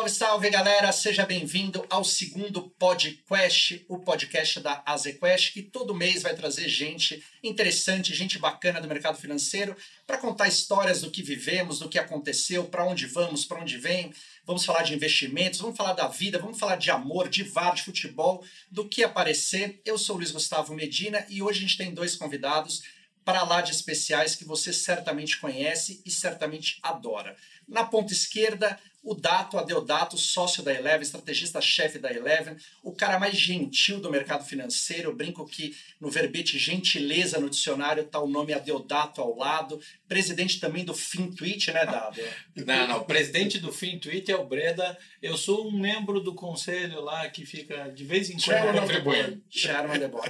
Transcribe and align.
Salve, 0.00 0.10
salve 0.10 0.50
galera, 0.50 0.92
seja 0.92 1.26
bem-vindo 1.26 1.84
ao 1.90 2.02
segundo 2.02 2.62
podcast, 2.78 3.84
o 3.86 3.98
podcast 3.98 4.58
da 4.60 4.82
AZQuest, 4.86 5.52
que 5.52 5.62
todo 5.62 5.94
mês 5.94 6.22
vai 6.22 6.34
trazer 6.34 6.68
gente 6.70 7.22
interessante, 7.42 8.14
gente 8.14 8.38
bacana 8.38 8.80
do 8.80 8.88
mercado 8.88 9.18
financeiro, 9.18 9.76
para 10.06 10.16
contar 10.16 10.48
histórias 10.48 11.02
do 11.02 11.10
que 11.10 11.22
vivemos, 11.22 11.80
do 11.80 11.88
que 11.88 11.98
aconteceu, 11.98 12.64
para 12.64 12.86
onde 12.86 13.04
vamos, 13.04 13.44
para 13.44 13.60
onde 13.60 13.76
vem. 13.76 14.10
Vamos 14.46 14.64
falar 14.64 14.84
de 14.84 14.94
investimentos, 14.94 15.60
vamos 15.60 15.76
falar 15.76 15.92
da 15.92 16.08
vida, 16.08 16.38
vamos 16.38 16.58
falar 16.58 16.76
de 16.76 16.90
amor, 16.90 17.28
de 17.28 17.42
VAR, 17.42 17.74
de 17.74 17.82
futebol, 17.82 18.42
do 18.70 18.88
que 18.88 19.04
aparecer. 19.04 19.82
Eu 19.84 19.98
sou 19.98 20.16
o 20.16 20.18
Luiz 20.18 20.30
Gustavo 20.30 20.74
Medina 20.74 21.26
e 21.28 21.42
hoje 21.42 21.58
a 21.58 21.62
gente 21.62 21.76
tem 21.76 21.92
dois 21.92 22.16
convidados 22.16 22.82
para 23.22 23.42
lá 23.42 23.60
de 23.60 23.72
especiais 23.72 24.34
que 24.34 24.44
você 24.44 24.72
certamente 24.72 25.38
conhece 25.38 26.00
e 26.06 26.10
certamente 26.10 26.78
adora. 26.82 27.36
Na 27.68 27.84
ponta 27.84 28.12
esquerda, 28.12 28.78
o 29.02 29.14
Dato 29.14 29.58
Adeodato, 29.58 30.18
sócio 30.18 30.62
da 30.62 30.72
Eleven, 30.72 31.02
estrategista-chefe 31.02 31.98
da 31.98 32.12
Eleven, 32.12 32.56
o 32.82 32.92
cara 32.92 33.18
mais 33.18 33.34
gentil 33.34 33.98
do 33.98 34.10
mercado 34.10 34.44
financeiro. 34.44 35.10
Eu 35.10 35.16
brinco 35.16 35.46
que 35.46 35.74
no 35.98 36.10
verbete 36.10 36.58
gentileza 36.58 37.40
no 37.40 37.48
dicionário 37.48 38.02
está 38.02 38.20
o 38.20 38.28
nome 38.28 38.52
Adeodato 38.52 39.22
ao 39.22 39.36
lado. 39.36 39.80
Presidente 40.06 40.60
também 40.60 40.84
do 40.84 40.94
FinTwitch, 40.94 41.68
né, 41.68 41.86
Dado? 41.86 42.20
Não, 42.66 42.86
não. 42.86 43.04
Presidente 43.04 43.58
do 43.58 43.72
FinTwitch 43.72 44.28
é 44.28 44.36
o 44.36 44.44
Breda. 44.44 44.96
Eu 45.22 45.36
sou 45.36 45.66
um 45.66 45.72
membro 45.72 46.20
do 46.20 46.34
conselho 46.34 47.00
lá 47.00 47.28
que 47.30 47.46
fica 47.46 47.90
de 47.90 48.04
vez 48.04 48.28
em 48.28 48.38
quando 48.38 48.80
contribuindo. 48.80 49.42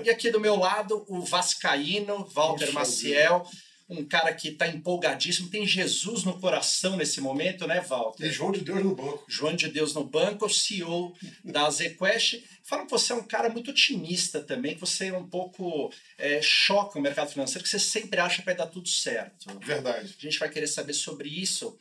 E 0.04 0.10
aqui 0.10 0.30
do 0.30 0.38
meu 0.38 0.54
lado, 0.54 1.04
o 1.08 1.22
Vascaíno, 1.22 2.24
Walter 2.26 2.72
Maciel 2.72 3.44
um 3.90 4.04
cara 4.04 4.32
que 4.32 4.48
está 4.48 4.68
empolgadíssimo, 4.68 5.48
tem 5.48 5.66
Jesus 5.66 6.22
no 6.22 6.38
coração 6.38 6.96
nesse 6.96 7.20
momento, 7.20 7.66
né, 7.66 7.80
Walter? 7.80 8.24
E 8.24 8.30
João 8.30 8.52
de 8.52 8.60
Deus 8.60 8.84
no 8.84 8.94
banco. 8.94 9.24
João 9.28 9.56
de 9.56 9.68
Deus 9.68 9.94
no 9.94 10.04
banco, 10.04 10.48
CEO 10.48 11.12
da 11.44 11.68
ZQuest. 11.68 12.44
Fala 12.62 12.84
que 12.84 12.90
você 12.90 13.12
é 13.12 13.16
um 13.16 13.24
cara 13.24 13.48
muito 13.48 13.72
otimista 13.72 14.40
também, 14.40 14.74
que 14.74 14.80
você 14.80 15.08
é 15.08 15.18
um 15.18 15.26
pouco 15.26 15.92
é, 16.16 16.40
choca 16.40 17.00
o 17.00 17.02
mercado 17.02 17.30
financeiro, 17.30 17.64
que 17.64 17.68
você 17.68 17.80
sempre 17.80 18.20
acha 18.20 18.38
que 18.38 18.46
vai 18.46 18.54
dar 18.54 18.68
tudo 18.68 18.88
certo. 18.88 19.52
Verdade. 19.58 20.14
A 20.16 20.22
gente 20.22 20.38
vai 20.38 20.48
querer 20.48 20.68
saber 20.68 20.92
sobre 20.92 21.28
isso. 21.28 21.76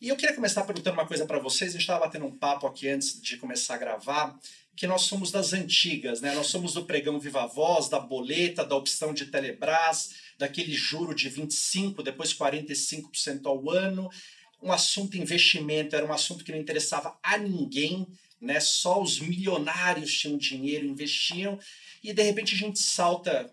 E 0.00 0.08
eu 0.08 0.16
queria 0.16 0.34
começar 0.34 0.64
perguntando 0.64 0.96
uma 0.96 1.06
coisa 1.06 1.24
para 1.24 1.38
vocês. 1.38 1.70
A 1.70 1.72
gente 1.74 1.82
estava 1.82 2.06
batendo 2.06 2.26
um 2.26 2.36
papo 2.36 2.66
aqui 2.66 2.88
antes 2.88 3.22
de 3.22 3.36
começar 3.36 3.76
a 3.76 3.78
gravar, 3.78 4.36
que 4.74 4.84
nós 4.84 5.02
somos 5.02 5.30
das 5.30 5.52
antigas, 5.52 6.20
né? 6.20 6.34
Nós 6.34 6.48
somos 6.48 6.74
do 6.74 6.84
pregão 6.84 7.20
Viva 7.20 7.46
Voz, 7.46 7.88
da 7.88 8.00
boleta, 8.00 8.64
da 8.64 8.74
opção 8.74 9.14
de 9.14 9.26
Telebrás, 9.26 10.14
daquele 10.42 10.72
juro 10.72 11.14
de 11.14 11.30
25%, 11.30 12.02
depois 12.02 12.34
45% 12.34 13.46
ao 13.46 13.70
ano. 13.70 14.10
Um 14.60 14.72
assunto 14.72 15.16
investimento 15.16 15.94
era 15.94 16.04
um 16.04 16.12
assunto 16.12 16.44
que 16.44 16.50
não 16.50 16.58
interessava 16.58 17.16
a 17.22 17.38
ninguém, 17.38 18.08
né? 18.40 18.58
Só 18.58 19.00
os 19.00 19.20
milionários 19.20 20.12
tinham 20.12 20.36
dinheiro, 20.36 20.84
investiam, 20.84 21.58
e 22.02 22.12
de 22.12 22.22
repente 22.22 22.54
a 22.54 22.58
gente 22.58 22.80
salta 22.80 23.52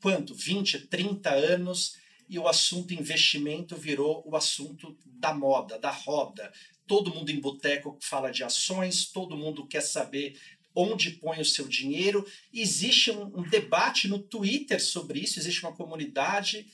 quanto? 0.00 0.32
20, 0.32 0.86
30 0.86 1.28
anos 1.28 1.96
e 2.28 2.38
o 2.38 2.46
assunto 2.46 2.94
investimento 2.94 3.74
virou 3.74 4.22
o 4.24 4.36
assunto 4.36 4.96
da 5.04 5.34
moda, 5.34 5.76
da 5.76 5.90
roda. 5.90 6.52
Todo 6.86 7.12
mundo 7.12 7.30
em 7.30 7.40
boteco 7.40 7.98
fala 8.00 8.30
de 8.30 8.44
ações, 8.44 9.10
todo 9.10 9.36
mundo 9.36 9.66
quer 9.66 9.80
saber 9.80 10.38
onde 10.78 11.10
põe 11.10 11.40
o 11.40 11.44
seu 11.44 11.66
dinheiro. 11.66 12.24
Existe 12.54 13.10
um, 13.10 13.38
um 13.38 13.42
debate 13.42 14.06
no 14.06 14.20
Twitter 14.20 14.80
sobre 14.82 15.18
isso, 15.18 15.38
existe 15.38 15.62
uma 15.62 15.74
comunidade. 15.74 16.70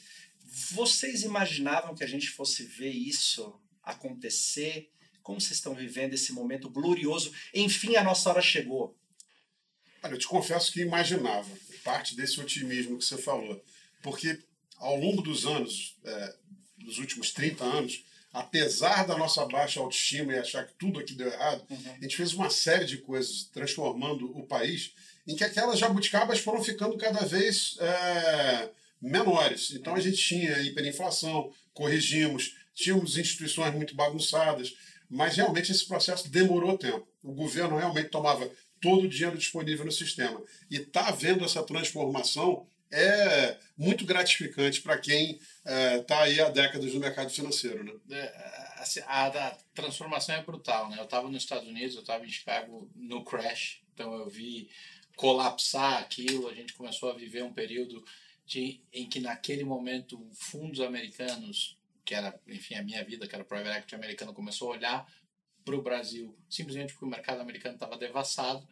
Vocês 0.72 1.22
imaginavam 1.22 1.94
que 1.94 2.04
a 2.04 2.06
gente 2.06 2.28
fosse 2.28 2.64
ver 2.64 2.90
isso 2.90 3.58
acontecer? 3.82 4.90
Como 5.22 5.40
vocês 5.40 5.52
estão 5.56 5.74
vivendo 5.74 6.12
esse 6.12 6.32
momento 6.32 6.68
glorioso? 6.68 7.32
Enfim, 7.54 7.96
a 7.96 8.04
nossa 8.04 8.28
hora 8.28 8.42
chegou. 8.42 8.94
Olha, 10.02 10.12
eu 10.12 10.18
te 10.18 10.26
confesso 10.26 10.70
que 10.70 10.80
imaginava 10.80 11.48
parte 11.82 12.14
desse 12.14 12.38
otimismo 12.40 12.98
que 12.98 13.04
você 13.06 13.16
falou. 13.16 13.64
Porque 14.02 14.38
ao 14.76 14.96
longo 14.96 15.22
dos 15.22 15.46
anos, 15.46 15.96
é, 16.04 16.36
dos 16.76 16.98
últimos 16.98 17.32
30 17.32 17.64
anos, 17.64 18.04
apesar 18.34 19.06
da 19.06 19.16
nossa 19.16 19.46
baixa 19.46 19.78
autoestima 19.78 20.32
e 20.32 20.38
achar 20.38 20.66
que 20.66 20.74
tudo 20.74 20.98
aqui 20.98 21.14
deu 21.14 21.28
errado, 21.28 21.64
uhum. 21.70 21.94
a 21.98 22.02
gente 22.02 22.16
fez 22.16 22.34
uma 22.34 22.50
série 22.50 22.84
de 22.84 22.98
coisas 22.98 23.44
transformando 23.52 24.26
o 24.36 24.44
país 24.44 24.92
em 25.26 25.36
que 25.36 25.44
aquelas 25.44 25.78
jabuticabas 25.78 26.40
foram 26.40 26.62
ficando 26.62 26.98
cada 26.98 27.24
vez 27.24 27.78
é, 27.78 28.70
menores. 29.00 29.70
Então 29.70 29.94
a 29.94 30.00
gente 30.00 30.16
tinha 30.16 30.60
hiperinflação, 30.62 31.52
corrigimos, 31.72 32.56
tínhamos 32.74 33.16
instituições 33.16 33.72
muito 33.72 33.94
bagunçadas, 33.94 34.74
mas 35.08 35.36
realmente 35.36 35.70
esse 35.70 35.86
processo 35.86 36.28
demorou 36.28 36.76
tempo. 36.76 37.06
O 37.22 37.32
governo 37.32 37.76
realmente 37.76 38.08
tomava 38.08 38.50
todo 38.80 39.04
o 39.04 39.08
dinheiro 39.08 39.38
disponível 39.38 39.84
no 39.84 39.92
sistema. 39.92 40.42
E 40.68 40.76
está 40.76 41.08
havendo 41.08 41.44
essa 41.44 41.62
transformação 41.62 42.66
é 42.94 43.58
muito 43.76 44.04
gratificante 44.04 44.80
para 44.80 44.98
quem 44.98 45.40
está 45.64 46.20
é, 46.20 46.22
aí 46.22 46.40
há 46.40 46.48
décadas 46.48 46.94
no 46.94 47.00
mercado 47.00 47.30
financeiro. 47.30 47.82
Né? 47.82 48.18
É, 48.18 48.72
assim, 48.78 49.00
a, 49.06 49.26
a, 49.26 49.50
transformação 49.74 50.34
é 50.34 50.42
brutal. 50.42 50.88
Né? 50.88 50.98
Eu 50.98 51.04
estava 51.04 51.28
nos 51.28 51.42
Estados 51.42 51.68
Unidos, 51.68 51.96
eu 51.96 52.02
estava 52.02 52.24
em 52.24 52.30
Chicago 52.30 52.90
no 52.94 53.24
crash, 53.24 53.82
então 53.92 54.14
eu 54.14 54.28
vi 54.28 54.70
colapsar 55.16 55.98
aquilo, 55.98 56.48
a 56.48 56.54
gente 56.54 56.74
começou 56.74 57.10
a 57.10 57.14
viver 57.14 57.42
um 57.42 57.52
período 57.52 58.04
de, 58.46 58.80
em 58.92 59.08
que 59.08 59.20
naquele 59.20 59.64
momento 59.64 60.28
fundos 60.34 60.80
americanos, 60.80 61.78
que 62.04 62.14
era, 62.14 62.38
enfim, 62.46 62.74
a 62.74 62.82
minha 62.82 63.04
vida, 63.04 63.26
que 63.26 63.34
era 63.34 63.44
private 63.44 63.78
equity 63.78 63.94
americano, 63.94 64.34
começou 64.34 64.72
a 64.72 64.76
olhar 64.76 65.12
para 65.64 65.74
o 65.74 65.82
Brasil 65.82 66.36
simplesmente 66.48 66.92
porque 66.92 67.06
o 67.06 67.08
mercado 67.08 67.40
americano 67.40 67.74
estava 67.74 67.96
devassado 67.96 68.68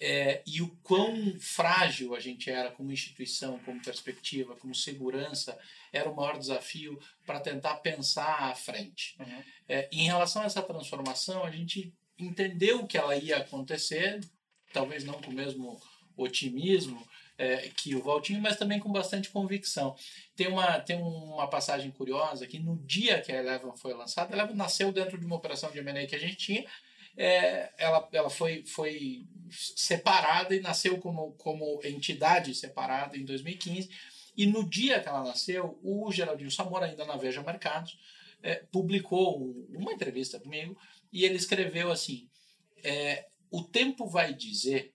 é, 0.00 0.42
e 0.46 0.60
o 0.60 0.68
quão 0.82 1.38
frágil 1.38 2.14
a 2.14 2.20
gente 2.20 2.50
era 2.50 2.70
como 2.70 2.92
instituição, 2.92 3.58
como 3.60 3.82
perspectiva, 3.82 4.56
como 4.56 4.74
segurança, 4.74 5.58
era 5.92 6.10
o 6.10 6.16
maior 6.16 6.38
desafio 6.38 6.98
para 7.24 7.40
tentar 7.40 7.76
pensar 7.76 8.50
à 8.50 8.54
frente. 8.54 9.16
Uhum. 9.20 9.42
É, 9.68 9.88
em 9.92 10.06
relação 10.06 10.42
a 10.42 10.46
essa 10.46 10.62
transformação, 10.62 11.44
a 11.44 11.50
gente 11.50 11.94
entendeu 12.18 12.86
que 12.86 12.98
ela 12.98 13.16
ia 13.16 13.38
acontecer, 13.38 14.20
talvez 14.72 15.04
não 15.04 15.20
com 15.20 15.30
o 15.30 15.34
mesmo 15.34 15.80
otimismo 16.16 17.06
é, 17.36 17.68
que 17.76 17.94
o 17.94 18.02
Valtinho, 18.02 18.40
mas 18.40 18.56
também 18.56 18.78
com 18.78 18.92
bastante 18.92 19.30
convicção. 19.30 19.96
Tem 20.36 20.46
uma, 20.48 20.78
tem 20.80 20.96
uma 20.96 21.48
passagem 21.48 21.90
curiosa 21.90 22.46
que 22.46 22.58
no 22.58 22.76
dia 22.84 23.20
que 23.20 23.32
a 23.32 23.38
Eleven 23.38 23.76
foi 23.76 23.92
lançada, 23.94 24.32
a 24.32 24.36
Eleven 24.36 24.56
nasceu 24.56 24.92
dentro 24.92 25.18
de 25.18 25.26
uma 25.26 25.36
operação 25.36 25.70
de 25.70 25.78
M&A 25.78 26.06
que 26.06 26.14
a 26.14 26.20
gente 26.20 26.36
tinha, 26.36 26.64
é, 27.16 27.72
ela, 27.78 28.08
ela 28.12 28.30
foi, 28.30 28.64
foi 28.64 29.26
separada 29.50 30.54
e 30.54 30.60
nasceu 30.60 30.98
como, 30.98 31.32
como 31.32 31.80
entidade 31.84 32.54
separada 32.54 33.16
em 33.16 33.24
2015. 33.24 33.88
E 34.36 34.46
no 34.46 34.68
dia 34.68 35.00
que 35.00 35.08
ela 35.08 35.22
nasceu, 35.22 35.78
o 35.82 36.10
Geraldinho 36.10 36.50
Samora, 36.50 36.86
ainda 36.86 37.04
na 37.04 37.16
Veja 37.16 37.42
Mercados, 37.42 37.98
é, 38.42 38.56
publicou 38.56 39.54
uma 39.70 39.92
entrevista 39.92 40.40
comigo 40.40 40.76
e 41.12 41.24
ele 41.24 41.36
escreveu 41.36 41.90
assim: 41.90 42.28
é, 42.82 43.26
O 43.50 43.62
tempo 43.62 44.06
vai 44.06 44.34
dizer 44.34 44.92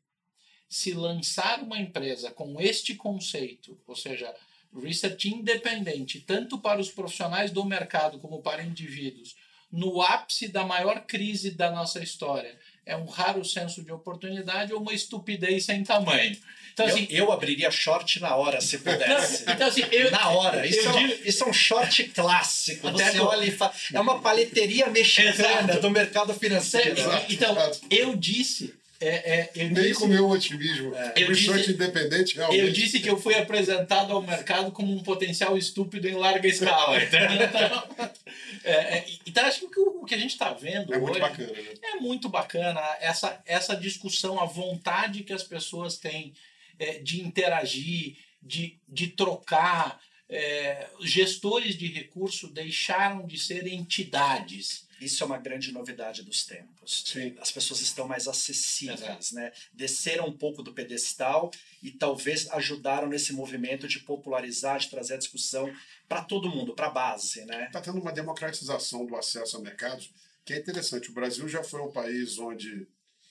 se 0.68 0.94
lançar 0.94 1.64
uma 1.64 1.80
empresa 1.80 2.32
com 2.32 2.62
este 2.62 2.94
conceito, 2.96 3.82
ou 3.88 3.96
seja, 3.96 4.36
research 4.72 5.30
independente, 5.30 6.22
tanto 6.22 6.60
para 6.60 6.80
os 6.80 6.92
profissionais 6.92 7.50
do 7.50 7.66
mercado 7.66 8.20
como 8.20 8.42
para 8.42 8.64
indivíduos, 8.64 9.36
no 9.72 10.02
ápice 10.02 10.48
da 10.48 10.66
maior 10.66 11.02
crise 11.02 11.52
da 11.52 11.72
nossa 11.72 12.02
história. 12.02 12.58
É 12.86 12.96
um 12.98 13.06
raro 13.06 13.46
senso 13.46 13.84
de 13.84 13.92
oportunidade 13.92 14.74
ou 14.74 14.82
uma 14.82 14.94
estupidez 14.94 15.66
sem 15.66 15.84
tamanho. 15.84 16.36
Então, 16.74 16.88
assim, 16.88 17.08
eu, 17.10 17.26
eu 17.26 17.32
abriria 17.32 17.70
short 17.70 18.20
na 18.20 18.36
hora, 18.36 18.62
se 18.62 18.78
pudesse. 18.78 19.44
então, 19.48 19.68
assim, 19.68 19.84
eu, 19.92 20.10
na 20.10 20.30
hora. 20.30 20.66
Isso, 20.66 20.88
é, 20.88 20.92
digo, 20.94 21.28
isso 21.28 21.44
é 21.44 21.48
um 21.48 21.54
short 21.54 22.04
clássico. 22.06 22.90
Você 22.92 23.20
olha 23.20 23.46
e 23.46 23.52
fala. 23.52 23.74
É 23.94 24.00
uma 24.00 24.22
paleteria 24.22 24.88
mexicana 24.88 25.64
Exato. 25.74 25.82
do 25.82 25.90
mercado 25.90 26.34
financeiro. 26.34 26.96
Então, 27.28 27.56
eu 27.92 28.16
disse 28.16 28.79
é, 29.02 29.08
é, 29.08 29.52
eu 29.56 29.70
Nem 29.70 29.84
disse, 29.84 30.00
com 30.00 30.06
o 30.06 30.10
meu 30.10 30.30
otimismo. 30.30 30.94
É, 30.94 31.14
eu 31.16 31.32
disse, 31.32 31.72
independente, 31.72 32.36
realmente. 32.36 32.60
Eu 32.60 32.70
disse 32.70 33.00
que 33.00 33.10
eu 33.10 33.18
fui 33.18 33.34
apresentado 33.34 34.12
ao 34.12 34.22
mercado 34.22 34.72
como 34.74 34.94
um 34.94 35.02
potencial 35.02 35.58
estúpido 35.58 36.08
em 36.08 36.16
larga 36.16 36.46
escala. 36.46 36.98
então, 37.02 38.12
é, 38.66 38.74
é, 38.74 39.06
então, 39.26 39.46
acho 39.46 39.70
que 39.70 39.80
o, 39.80 40.04
que 40.04 40.16
a 40.16 40.18
gente 40.18 40.32
está 40.32 40.52
vendo 40.52 40.94
é 40.94 40.98
hoje 40.98 41.06
muito 41.06 41.20
bacana, 41.20 41.52
né? 41.54 41.74
é 41.82 41.96
muito 41.96 42.30
bacana 42.30 42.82
essa, 43.00 43.42
essa 43.46 43.76
discussão, 43.76 44.38
a 44.38 44.46
vontade 44.46 45.24
que 45.24 45.32
as 45.32 45.44
pessoas 45.44 45.98
têm 45.98 46.34
é, 46.78 47.00
de 47.00 47.22
interagir, 47.22 48.18
de, 48.42 48.78
de 48.88 49.08
trocar. 49.08 50.00
É, 50.32 50.88
gestores 51.02 51.76
de 51.76 51.88
recurso 51.88 52.48
deixaram 52.50 53.26
de 53.26 53.40
ser 53.40 53.66
entidades 53.66 54.88
isso 55.00 55.24
é 55.24 55.26
uma 55.26 55.38
grande 55.38 55.72
novidade 55.72 56.24
dos 56.24 56.46
tempos. 56.46 57.04
Sim. 57.06 57.36
As 57.40 57.52
pessoas 57.52 57.82
estão 57.82 58.08
mais 58.08 58.28
acessíveis, 58.28 59.32
né? 59.32 59.52
Desceram 59.74 60.28
um 60.28 60.38
pouco 60.38 60.62
do 60.62 60.74
pedestal 60.74 61.52
e 61.82 61.92
talvez 61.92 62.50
ajudaram 62.52 63.08
nesse 63.08 63.34
movimento 63.34 63.88
de 63.88 64.00
popularizar, 64.00 64.80
de 64.80 64.90
trazer 64.90 65.16
a 65.16 65.18
discussão 65.18 65.72
para 66.08 66.24
todo 66.24 66.50
mundo, 66.50 66.74
para 66.74 66.88
a 66.88 66.92
base, 66.92 67.46
né? 67.46 67.66
Está 67.66 67.82
tendo 67.82 68.00
uma 68.00 68.12
democratização 68.12 69.06
do 69.06 69.16
acesso 69.16 69.58
a 69.58 69.62
mercados 69.62 70.12
que 70.46 70.54
é 70.54 70.58
interessante. 70.58 71.12
O 71.12 71.14
Brasil 71.14 71.48
já 71.48 71.64
foi 71.64 71.82
um 71.82 71.92
país 71.92 72.40
onde 72.40 72.88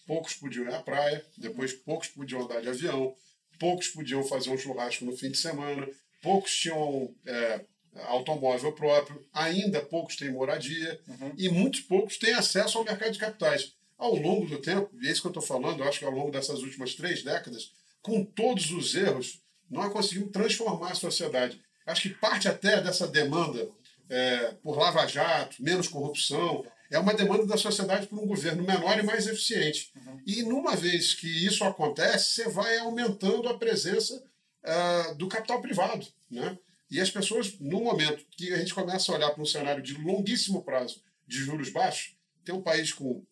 poucos 0.07 0.35
podiam 0.35 0.65
ir 0.65 0.75
à 0.75 0.81
praia, 0.81 1.25
depois 1.37 1.73
poucos 1.73 2.09
podiam 2.09 2.43
andar 2.43 2.63
de 2.63 2.69
avião, 2.69 3.15
poucos 3.59 3.89
podiam 3.89 4.23
fazer 4.23 4.51
um 4.51 4.57
churrasco 4.57 5.05
no 5.05 5.17
fim 5.17 5.31
de 5.31 5.37
semana, 5.37 5.89
poucos 6.23 6.55
tinham 6.55 7.15
é, 7.27 7.65
automóvel 8.07 8.73
próprio, 8.73 9.25
ainda 9.33 9.81
poucos 9.81 10.17
têm 10.17 10.31
moradia 10.31 11.01
Uhum. 11.09 11.33
e 11.37 11.49
muitos 11.49 11.81
poucos 11.81 12.17
têm 12.19 12.35
acesso 12.35 12.79
ao 12.79 12.85
mercado 12.85 13.13
de 13.13 13.19
capitais. 13.19 13.73
Ao 13.97 14.15
longo 14.15 14.47
do 14.47 14.59
tempo, 14.59 14.91
e 15.01 15.09
é 15.09 15.11
isso 15.11 15.21
que 15.21 15.27
eu 15.27 15.31
estou 15.31 15.43
falando, 15.43 15.83
eu 15.83 15.89
acho 15.89 15.99
que 15.99 16.05
ao 16.05 16.13
longo 16.13 16.31
dessas 16.31 16.61
últimas 16.61 16.95
três 16.95 17.23
décadas, 17.23 17.73
com 18.01 18.25
todos 18.25 18.71
os 18.71 18.95
erros, 18.95 19.43
nós 19.69 19.93
conseguimos 19.93 20.31
transformar 20.31 20.93
a 20.93 20.95
sociedade. 20.95 21.61
Acho 21.85 22.03
que 22.03 22.11
parte 22.11 22.49
até 22.49 22.81
dessa 22.81 23.07
demanda 23.09 23.69
é, 24.09 24.55
por 24.63 24.79
lava-jato, 24.79 25.57
menos 25.63 25.89
corrupção, 25.89 26.65
é 26.91 26.99
uma 26.99 27.13
demanda 27.13 27.45
da 27.45 27.57
sociedade 27.59 28.07
por 28.07 28.19
um 28.19 28.27
governo 28.27 28.63
menor 28.63 28.99
e 28.99 29.03
mais 29.03 29.27
eficiente. 29.27 29.93
E 30.27 30.43
numa 30.43 30.75
vez 30.75 31.15
que 31.15 31.27
isso 31.47 31.65
acontece, 31.65 32.31
você 32.31 32.49
vai 32.49 32.79
aumentando 32.79 33.49
a 33.49 33.59
presença 33.59 34.23
ah, 34.65 35.15
do 35.19 35.29
capital 35.29 35.61
privado. 35.61 36.07
Né? 36.31 36.57
E 36.91 37.01
as 37.01 37.11
pessoas, 37.11 37.59
no 37.59 37.83
momento 37.83 38.25
que 38.31 38.53
a 38.53 38.59
gente 38.59 38.75
começa 38.75 39.13
a 39.13 39.15
olhar 39.15 39.31
para 39.31 39.43
um 39.43 39.47
cenário 39.47 39.83
de 39.83 39.95
longuíssimo 39.95 40.63
prazo 40.63 41.03
de 41.27 41.37
juros 41.37 41.71
baixos, 41.71 42.17
tem 42.45 42.55
um 42.55 42.63
país 42.63 42.93
com 42.93 43.23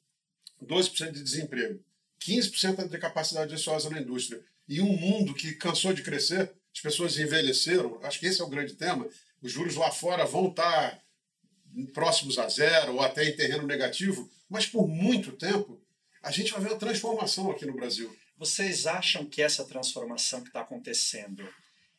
12% 0.62 1.12
de 1.12 1.22
desemprego, 1.22 1.82
15% 2.20 2.88
de 2.88 2.98
capacidade 2.98 3.54
ociosa 3.54 3.88
na 3.88 4.00
indústria 4.00 4.42
e 4.68 4.80
um 4.80 4.96
mundo 4.96 5.34
que 5.34 5.54
cansou 5.54 5.92
de 5.92 6.02
crescer, 6.02 6.52
as 6.74 6.80
pessoas 6.80 7.18
envelheceram, 7.18 7.98
acho 8.02 8.20
que 8.20 8.26
esse 8.26 8.40
é 8.40 8.44
o 8.44 8.48
grande 8.48 8.74
tema. 8.74 9.08
Os 9.40 9.52
juros 9.52 9.76
lá 9.76 9.90
fora 9.90 10.26
vão 10.26 10.48
estar 10.48 11.00
próximos 11.94 12.38
a 12.38 12.48
zero 12.48 12.94
ou 12.94 13.00
até 13.00 13.24
em 13.24 13.36
terreno 13.36 13.66
negativo, 13.66 14.30
mas 14.48 14.66
por 14.66 14.86
muito 14.86 15.32
tempo 15.32 15.80
a 16.22 16.30
gente 16.30 16.52
vai 16.52 16.60
ver 16.60 16.70
uma 16.70 16.78
transformação 16.78 17.50
aqui 17.50 17.64
no 17.64 17.74
Brasil. 17.74 18.14
Vocês 18.36 18.86
acham 18.86 19.24
que 19.24 19.40
essa 19.40 19.64
transformação 19.64 20.42
que 20.42 20.48
está 20.48 20.60
acontecendo, 20.60 21.48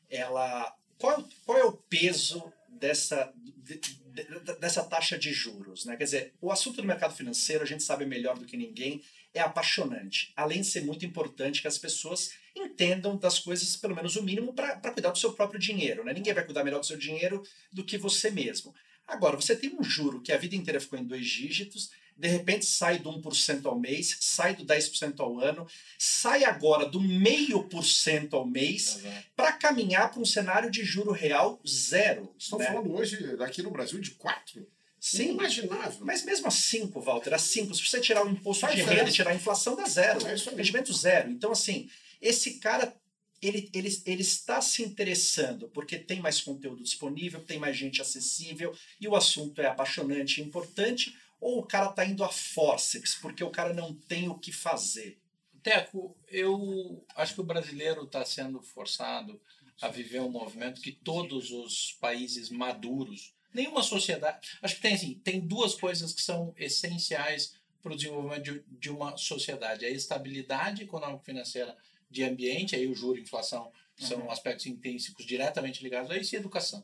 ela 0.10 0.76
qual, 0.98 1.28
qual 1.46 1.58
é 1.58 1.64
o 1.64 1.72
peso 1.72 2.52
dessa, 2.70 3.32
de- 3.58 3.78
de- 3.80 4.56
dessa 4.60 4.84
taxa 4.84 5.18
de 5.18 5.32
juros? 5.32 5.86
Né? 5.86 5.96
Quer 5.96 6.04
dizer, 6.04 6.34
o 6.42 6.52
assunto 6.52 6.82
do 6.82 6.88
mercado 6.88 7.16
financeiro, 7.16 7.64
a 7.64 7.68
gente 7.68 7.84
sabe 7.84 8.06
melhor 8.06 8.38
do 8.38 8.46
que 8.46 8.58
ninguém, 8.58 9.02
é 9.34 9.42
apaixonante. 9.42 10.34
Além 10.36 10.62
de 10.62 10.68
ser 10.68 10.84
muito 10.84 11.06
importante 11.06 11.62
que 11.62 11.68
as 11.68 11.78
pessoas 11.78 12.32
entendam 12.56 13.16
das 13.16 13.38
coisas, 13.38 13.76
pelo 13.76 13.96
menos 13.96 14.16
o 14.16 14.24
mínimo, 14.24 14.54
para 14.54 14.92
cuidar 14.92 15.12
do 15.12 15.18
seu 15.18 15.34
próprio 15.34 15.60
dinheiro. 15.60 16.04
Né? 16.04 16.14
Ninguém 16.14 16.34
vai 16.34 16.44
cuidar 16.44 16.64
melhor 16.64 16.80
do 16.80 16.86
seu 16.86 16.98
dinheiro 16.98 17.44
do 17.72 17.84
que 17.84 17.98
você 17.98 18.32
mesmo. 18.32 18.74
Agora, 19.08 19.36
você 19.36 19.56
tem 19.56 19.76
um 19.80 19.84
juro 19.84 20.22
que 20.22 20.34
a 20.34 20.38
vida 20.38 20.56
inteira 20.56 20.82
ficou 20.82 20.98
em 21.00 21.04
dois 21.06 21.26
dígitos, 21.26 21.92
de 22.18 22.28
repente 22.28 22.66
sai 22.66 22.98
do 22.98 23.12
1% 23.12 23.66
ao 23.66 23.80
mês, 23.80 24.18
sai 24.20 24.56
do 24.56 24.66
10% 24.66 25.20
ao 25.20 25.40
ano, 25.40 25.68
sai 26.00 26.44
agora 26.44 26.86
do 26.88 27.00
meio 27.00 27.64
por 27.64 27.86
cento 27.86 28.36
ao 28.36 28.46
mês 28.46 29.02
para 29.36 29.54
caminhar 29.54 30.12
para 30.12 30.20
um 30.20 30.26
cenário 30.26 30.72
de 30.72 30.84
juro 30.84 31.12
real 31.12 31.60
zero. 31.68 32.34
Estão 32.38 32.58
né? 32.58 32.66
falando 32.66 32.94
hoje, 32.94 33.18
aqui 33.40 33.62
no 33.62 33.72
Brasil, 33.72 34.00
de 34.00 34.12
quatro. 34.12 34.68
Sim, 35.00 35.30
Inimaginável. 35.30 36.00
mas 36.02 36.26
mesmo 36.26 36.48
a 36.48 36.52
5, 36.52 37.00
Walter, 37.00 37.34
a 37.34 37.38
5, 37.38 37.74
se 37.76 37.88
você 37.88 38.02
tirar 38.02 38.26
o 38.26 38.30
imposto 38.30 38.62
Faz 38.62 38.76
de 38.76 38.82
renda 38.82 39.10
e 39.10 39.14
tirar 39.14 39.32
a 39.32 39.36
inflação, 39.36 39.76
dá 39.76 39.86
zero. 39.86 40.20
É. 40.26 40.36
Rendimento 40.56 40.92
zero. 40.92 41.30
Então, 41.30 41.52
assim, 41.52 41.88
esse 42.20 42.56
cara, 42.56 42.94
ele, 43.42 43.70
ele, 43.74 44.02
ele 44.06 44.22
está 44.22 44.60
se 44.60 44.82
interessando 44.82 45.70
porque 45.70 45.98
tem 45.98 46.20
mais 46.20 46.42
conteúdo 46.42 46.84
disponível, 46.84 47.40
tem 47.42 47.60
mais 47.60 47.78
gente 47.78 48.02
acessível 48.02 48.76
e 49.00 49.08
o 49.08 49.16
assunto 49.16 49.62
é 49.62 49.68
apaixonante 49.68 50.42
e 50.42 50.44
importante, 50.44 51.16
ou 51.40 51.60
o 51.60 51.66
cara 51.66 51.90
está 51.90 52.06
indo 52.06 52.24
a 52.24 52.30
forceps 52.30 53.16
porque 53.16 53.44
o 53.44 53.50
cara 53.52 53.74
não 53.74 53.94
tem 53.94 54.30
o 54.30 54.38
que 54.38 54.52
fazer. 54.52 55.20
Teco, 55.62 56.16
eu 56.28 57.06
acho 57.16 57.34
que 57.36 57.42
o 57.42 57.46
brasileiro 57.46 58.04
está 58.04 58.24
sendo 58.24 58.62
forçado 58.62 59.40
a 59.82 59.90
viver 59.90 60.22
um 60.22 60.30
movimento 60.30 60.82
que 60.82 60.92
todos 60.92 61.52
os 61.52 61.98
países 62.00 62.50
maduros, 62.50 63.34
nenhuma 63.54 63.84
sociedade. 63.84 64.58
Acho 64.62 64.76
que 64.76 64.82
tem 64.82 64.94
assim, 64.94 65.16
tem 65.16 65.40
duas 65.40 65.76
coisas 65.76 66.14
que 66.14 66.22
são 66.22 66.54
essenciais 66.58 67.56
para 67.82 67.94
o 67.94 67.96
desenvolvimento 67.96 68.44
de, 68.44 68.64
de 68.68 68.90
uma 68.90 69.18
sociedade: 69.18 69.86
a 69.86 69.90
estabilidade 69.90 70.84
econômico-financeira 70.84 71.76
de 72.10 72.24
ambiente, 72.24 72.76
aí 72.76 72.88
o 72.88 72.96
juro 72.96 73.18
e 73.20 73.22
inflação 73.22 73.72
são 73.98 74.20
Uhum. 74.20 74.32
aspectos 74.32 74.68
intrínsecos 74.68 75.26
diretamente 75.26 75.84
ligados 75.84 76.10
a 76.12 76.18
isso, 76.18 76.36
e 76.36 76.38
educação. 76.38 76.84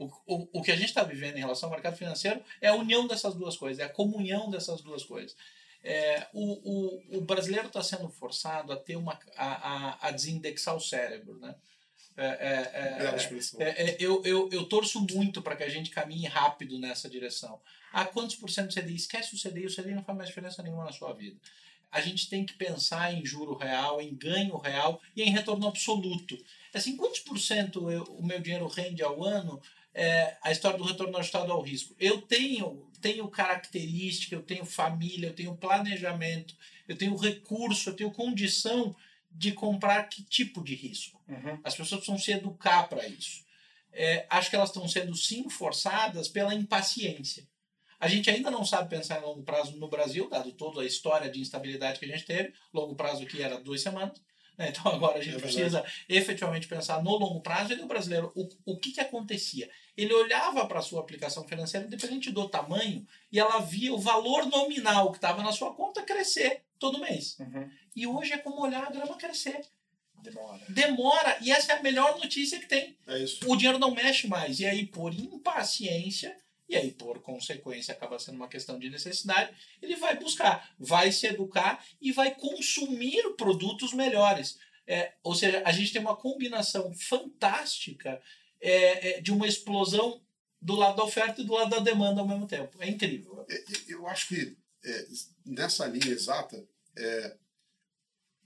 O, 0.00 0.10
o, 0.26 0.48
o 0.54 0.62
que 0.62 0.72
a 0.72 0.76
gente 0.76 0.88
está 0.88 1.02
vivendo 1.04 1.36
em 1.36 1.40
relação 1.40 1.68
ao 1.68 1.74
mercado 1.74 1.94
financeiro 1.94 2.42
é 2.58 2.68
a 2.68 2.74
união 2.74 3.06
dessas 3.06 3.34
duas 3.34 3.54
coisas, 3.54 3.78
é 3.78 3.84
a 3.84 3.88
comunhão 3.88 4.50
dessas 4.50 4.80
duas 4.80 5.04
coisas. 5.04 5.36
É, 5.84 6.26
o, 6.32 6.52
o, 7.14 7.18
o 7.18 7.20
brasileiro 7.20 7.66
está 7.66 7.82
sendo 7.82 8.08
forçado 8.08 8.72
a 8.72 8.76
ter 8.76 8.96
uma 8.96 9.18
a, 9.36 9.46
a, 9.46 10.08
a 10.08 10.10
desindexar 10.10 10.74
o 10.74 10.80
cérebro, 10.80 11.38
né? 11.38 11.54
É, 12.16 12.26
é, 12.26 12.32
é, 13.58 13.64
é, 13.64 13.90
é, 13.92 13.96
eu, 13.98 14.22
eu, 14.24 14.48
eu 14.50 14.66
torço 14.66 15.06
muito 15.10 15.40
para 15.40 15.56
que 15.56 15.62
a 15.62 15.68
gente 15.68 15.90
caminhe 15.90 16.26
rápido 16.26 16.78
nessa 16.78 17.08
direção. 17.08 17.60
Ah, 17.92 18.04
quantos 18.04 18.36
por 18.36 18.50
cento 18.50 18.68
do 18.68 18.74
CDI? 18.74 18.96
Esquece 18.96 19.34
o 19.34 19.38
CDI, 19.38 19.66
o 19.66 19.74
CDI 19.74 19.94
não 19.94 20.04
faz 20.04 20.16
mais 20.16 20.28
diferença 20.28 20.62
nenhuma 20.62 20.84
na 20.84 20.92
sua 20.92 21.12
vida. 21.12 21.38
A 21.90 22.00
gente 22.00 22.28
tem 22.28 22.44
que 22.44 22.52
pensar 22.54 23.12
em 23.12 23.24
juro 23.24 23.56
real, 23.56 24.00
em 24.00 24.14
ganho 24.14 24.56
real 24.58 25.00
e 25.16 25.22
em 25.22 25.30
retorno 25.30 25.66
absoluto. 25.66 26.38
Assim, 26.72 26.96
quantos 26.96 27.20
por 27.20 27.38
cento 27.38 27.90
eu- 27.90 28.04
o 28.04 28.24
meu 28.24 28.40
dinheiro 28.40 28.66
rende 28.66 29.02
ao 29.02 29.24
ano? 29.24 29.60
É, 29.92 30.36
a 30.42 30.52
história 30.52 30.78
do 30.78 30.84
retorno 30.84 31.16
ajustado 31.18 31.50
ao 31.50 31.60
risco. 31.60 31.96
Eu 31.98 32.22
tenho, 32.22 32.88
tenho 33.00 33.26
característica, 33.28 34.34
eu 34.36 34.42
tenho 34.42 34.64
família, 34.64 35.28
eu 35.28 35.34
tenho 35.34 35.56
planejamento, 35.56 36.54
eu 36.86 36.96
tenho 36.96 37.16
recurso, 37.16 37.90
eu 37.90 37.96
tenho 37.96 38.10
condição 38.12 38.94
de 39.30 39.52
comprar 39.52 40.04
que 40.04 40.22
tipo 40.22 40.62
de 40.62 40.74
risco. 40.74 41.20
As 41.64 41.74
pessoas 41.74 42.00
precisam 42.02 42.18
se 42.18 42.32
educar 42.32 42.88
para 42.88 43.06
isso. 43.06 43.44
É, 43.92 44.26
acho 44.30 44.48
que 44.48 44.54
elas 44.56 44.68
estão 44.70 44.86
sendo 44.88 45.14
sim 45.16 45.48
forçadas 45.50 46.28
pela 46.28 46.54
impaciência. 46.54 47.48
A 47.98 48.08
gente 48.08 48.30
ainda 48.30 48.50
não 48.50 48.64
sabe 48.64 48.88
pensar 48.88 49.18
em 49.18 49.24
longo 49.24 49.42
prazo 49.42 49.76
no 49.76 49.88
Brasil, 49.88 50.28
dado 50.30 50.52
toda 50.52 50.82
a 50.82 50.86
história 50.86 51.28
de 51.28 51.40
instabilidade 51.40 51.98
que 51.98 52.04
a 52.06 52.08
gente 52.08 52.24
teve. 52.24 52.54
Longo 52.72 52.94
prazo 52.94 53.24
aqui 53.24 53.42
era 53.42 53.60
duas 53.60 53.82
semanas. 53.82 54.20
Né? 54.56 54.68
Então 54.70 54.90
agora 54.92 55.18
a 55.18 55.22
gente 55.22 55.36
É 55.36 55.40
precisa 55.40 55.84
efetivamente 56.08 56.68
pensar 56.68 57.02
no 57.02 57.16
longo 57.16 57.40
prazo. 57.40 57.72
E 57.72 57.80
o 57.80 57.86
brasileiro, 57.86 58.32
o, 58.34 58.48
o 58.64 58.78
que, 58.78 58.92
que 58.92 59.00
acontecia? 59.00 59.70
Ele 59.96 60.12
olhava 60.12 60.66
para 60.66 60.78
a 60.78 60.82
sua 60.82 61.00
aplicação 61.00 61.46
financeira, 61.46 61.86
independente 61.86 62.30
do 62.30 62.48
tamanho, 62.48 63.06
e 63.30 63.38
ela 63.38 63.58
via 63.60 63.92
o 63.92 63.98
valor 63.98 64.46
nominal 64.46 65.10
que 65.10 65.18
estava 65.18 65.42
na 65.42 65.52
sua 65.52 65.74
conta 65.74 66.02
crescer 66.02 66.62
todo 66.78 67.00
mês. 67.00 67.36
E 67.94 68.06
hoje 68.06 68.32
é 68.32 68.38
como 68.38 68.62
olhar 68.62 68.84
a 68.84 68.90
grama 68.90 69.16
crescer. 69.16 69.60
Demora. 70.22 70.60
Demora, 70.68 71.38
e 71.40 71.50
essa 71.50 71.72
é 71.72 71.78
a 71.78 71.82
melhor 71.82 72.18
notícia 72.18 72.58
que 72.58 72.66
tem. 72.66 72.96
É. 73.06 73.24
O 73.46 73.56
dinheiro 73.56 73.78
não 73.78 73.94
mexe 73.94 74.28
mais. 74.28 74.60
E 74.60 74.66
aí, 74.66 74.86
por 74.86 75.14
impaciência, 75.14 76.36
e 76.70 76.76
aí, 76.76 76.92
por 76.92 77.20
consequência, 77.20 77.92
acaba 77.92 78.16
sendo 78.20 78.36
uma 78.36 78.46
questão 78.46 78.78
de 78.78 78.88
necessidade, 78.88 79.52
ele 79.82 79.96
vai 79.96 80.16
buscar, 80.16 80.72
vai 80.78 81.10
se 81.10 81.26
educar 81.26 81.84
e 82.00 82.12
vai 82.12 82.32
consumir 82.32 83.34
produtos 83.36 83.92
melhores. 83.92 84.56
É, 84.86 85.14
ou 85.24 85.34
seja, 85.34 85.62
a 85.66 85.72
gente 85.72 85.92
tem 85.92 86.00
uma 86.00 86.14
combinação 86.14 86.94
fantástica 86.94 88.22
é, 88.60 89.18
é, 89.18 89.20
de 89.20 89.32
uma 89.32 89.48
explosão 89.48 90.22
do 90.62 90.76
lado 90.76 90.96
da 90.96 91.02
oferta 91.02 91.40
e 91.40 91.44
do 91.44 91.54
lado 91.54 91.70
da 91.70 91.80
demanda 91.80 92.20
ao 92.20 92.28
mesmo 92.28 92.46
tempo. 92.46 92.80
É 92.80 92.88
incrível. 92.88 93.44
Eu 93.88 94.06
acho 94.06 94.28
que 94.28 94.56
é, 94.84 95.06
nessa 95.44 95.86
linha 95.86 96.12
exata 96.12 96.64
é, 96.96 97.36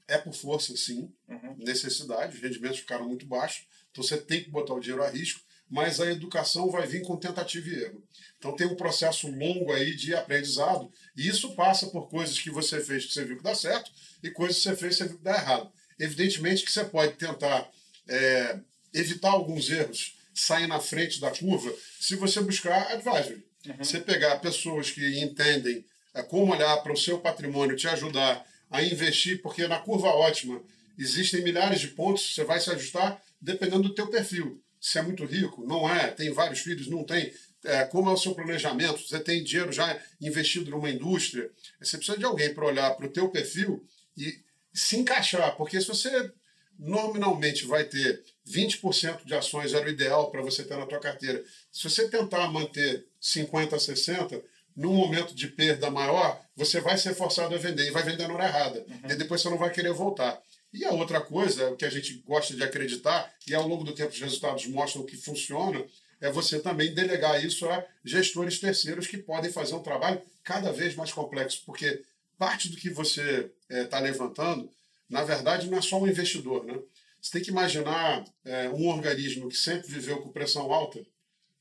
é 0.08 0.18
por 0.18 0.32
força, 0.32 0.74
sim, 0.78 1.12
Uhum. 1.28 1.56
necessidade, 1.58 2.36
os 2.36 2.42
rendimentos 2.42 2.78
ficaram 2.78 3.06
muito 3.06 3.26
baixos, 3.26 3.66
então 3.90 4.02
você 4.02 4.16
tem 4.16 4.42
que 4.42 4.50
botar 4.50 4.72
o 4.72 4.80
dinheiro 4.80 5.02
a 5.04 5.10
risco, 5.10 5.40
mas 5.74 6.00
a 6.00 6.08
educação 6.08 6.70
vai 6.70 6.86
vir 6.86 7.02
com 7.02 7.16
tentativa 7.16 7.68
e 7.68 7.82
erro. 7.82 8.00
Então 8.38 8.54
tem 8.54 8.64
um 8.64 8.76
processo 8.76 9.28
longo 9.28 9.72
aí 9.72 9.96
de 9.96 10.14
aprendizado, 10.14 10.88
e 11.16 11.26
isso 11.26 11.52
passa 11.56 11.88
por 11.88 12.08
coisas 12.08 12.38
que 12.38 12.48
você 12.48 12.80
fez 12.80 13.06
que 13.06 13.12
você 13.12 13.24
viu 13.24 13.38
que 13.38 13.42
dá 13.42 13.56
certo 13.56 13.90
e 14.22 14.30
coisas 14.30 14.56
que 14.56 14.62
você 14.62 14.76
fez 14.76 14.92
que 14.96 15.02
você 15.02 15.08
viu 15.08 15.18
que 15.18 15.24
dá 15.24 15.34
errado. 15.34 15.72
Evidentemente 15.98 16.64
que 16.64 16.70
você 16.70 16.84
pode 16.84 17.14
tentar 17.14 17.68
é, 18.06 18.60
evitar 18.94 19.30
alguns 19.30 19.68
erros, 19.68 20.16
sair 20.32 20.68
na 20.68 20.78
frente 20.78 21.20
da 21.20 21.32
curva, 21.32 21.74
se 21.98 22.14
você 22.14 22.40
buscar 22.40 22.92
advisory. 22.92 23.44
Você 23.78 23.98
pegar 23.98 24.38
pessoas 24.38 24.92
que 24.92 25.20
entendem 25.20 25.84
é, 26.14 26.22
como 26.22 26.52
olhar 26.52 26.76
para 26.84 26.92
o 26.92 26.96
seu 26.96 27.18
patrimônio, 27.18 27.74
te 27.74 27.88
ajudar 27.88 28.46
a 28.70 28.80
investir, 28.80 29.42
porque 29.42 29.66
na 29.66 29.80
curva 29.80 30.06
ótima 30.06 30.62
existem 30.96 31.42
milhares 31.42 31.80
de 31.80 31.88
pontos, 31.88 32.32
você 32.32 32.44
vai 32.44 32.60
se 32.60 32.70
ajustar 32.70 33.20
dependendo 33.40 33.88
do 33.88 33.94
teu 33.94 34.06
perfil. 34.06 34.62
Se 34.84 34.98
é 34.98 35.02
muito 35.02 35.24
rico, 35.24 35.66
não 35.66 35.88
é, 35.88 36.08
tem 36.08 36.30
vários 36.30 36.60
filhos, 36.60 36.88
não 36.88 37.04
tem. 37.04 37.32
É, 37.64 37.84
como 37.84 38.10
é 38.10 38.12
o 38.12 38.18
seu 38.18 38.34
planejamento? 38.34 39.00
Você 39.00 39.18
tem 39.18 39.42
dinheiro 39.42 39.72
já 39.72 39.98
investido 40.20 40.70
numa 40.70 40.90
indústria? 40.90 41.50
Você 41.80 41.96
precisa 41.96 42.18
de 42.18 42.24
alguém 42.26 42.52
para 42.52 42.66
olhar 42.66 42.90
para 42.94 43.06
o 43.06 43.10
teu 43.10 43.30
perfil 43.30 43.82
e 44.14 44.38
se 44.74 44.98
encaixar, 44.98 45.56
porque 45.56 45.80
se 45.80 45.88
você 45.88 46.30
nominalmente 46.78 47.64
vai 47.64 47.84
ter 47.84 48.22
20% 48.46 49.24
de 49.24 49.34
ações 49.34 49.72
era 49.72 49.86
o 49.86 49.88
ideal 49.88 50.30
para 50.30 50.42
você 50.42 50.62
ter 50.62 50.76
na 50.76 50.84
tua 50.84 51.00
carteira. 51.00 51.42
Se 51.72 51.88
você 51.88 52.06
tentar 52.10 52.46
manter 52.52 53.06
50, 53.18 53.78
60, 53.78 54.42
num 54.76 54.92
momento 54.92 55.34
de 55.34 55.48
perda 55.48 55.90
maior, 55.90 56.38
você 56.54 56.78
vai 56.82 56.98
ser 56.98 57.14
forçado 57.14 57.54
a 57.54 57.58
vender 57.58 57.86
e 57.86 57.90
vai 57.90 58.02
vender 58.02 58.28
na 58.28 58.34
hora 58.34 58.44
errada. 58.44 58.84
Uhum. 58.86 59.10
E 59.10 59.14
depois 59.14 59.40
você 59.40 59.48
não 59.48 59.56
vai 59.56 59.70
querer 59.70 59.94
voltar. 59.94 60.38
E 60.74 60.84
a 60.84 60.90
outra 60.90 61.20
coisa, 61.20 61.70
o 61.70 61.76
que 61.76 61.84
a 61.84 61.88
gente 61.88 62.14
gosta 62.26 62.52
de 62.52 62.64
acreditar, 62.64 63.32
e 63.46 63.54
ao 63.54 63.66
longo 63.66 63.84
do 63.84 63.94
tempo 63.94 64.10
os 64.10 64.20
resultados 64.20 64.66
mostram 64.66 65.06
que 65.06 65.16
funciona, 65.16 65.86
é 66.20 66.32
você 66.32 66.58
também 66.58 66.92
delegar 66.92 67.42
isso 67.44 67.68
a 67.70 67.86
gestores 68.04 68.58
terceiros 68.58 69.06
que 69.06 69.16
podem 69.16 69.52
fazer 69.52 69.76
um 69.76 69.82
trabalho 69.82 70.20
cada 70.42 70.72
vez 70.72 70.96
mais 70.96 71.12
complexo, 71.12 71.62
porque 71.64 72.02
parte 72.36 72.68
do 72.68 72.76
que 72.76 72.90
você 72.90 73.48
está 73.70 73.98
eh, 73.98 74.00
é, 74.00 74.02
levantando, 74.02 74.68
na 75.08 75.22
verdade, 75.22 75.70
não 75.70 75.78
é 75.78 75.80
só 75.80 76.00
um 76.00 76.08
investidor. 76.08 76.64
Né? 76.64 76.76
Você 77.22 77.30
tem 77.30 77.42
que 77.42 77.50
imaginar 77.50 78.24
é, 78.44 78.68
um 78.68 78.88
organismo 78.88 79.48
que 79.48 79.56
sempre 79.56 79.88
viveu 79.88 80.22
com 80.22 80.32
pressão 80.32 80.72
alta, 80.72 81.06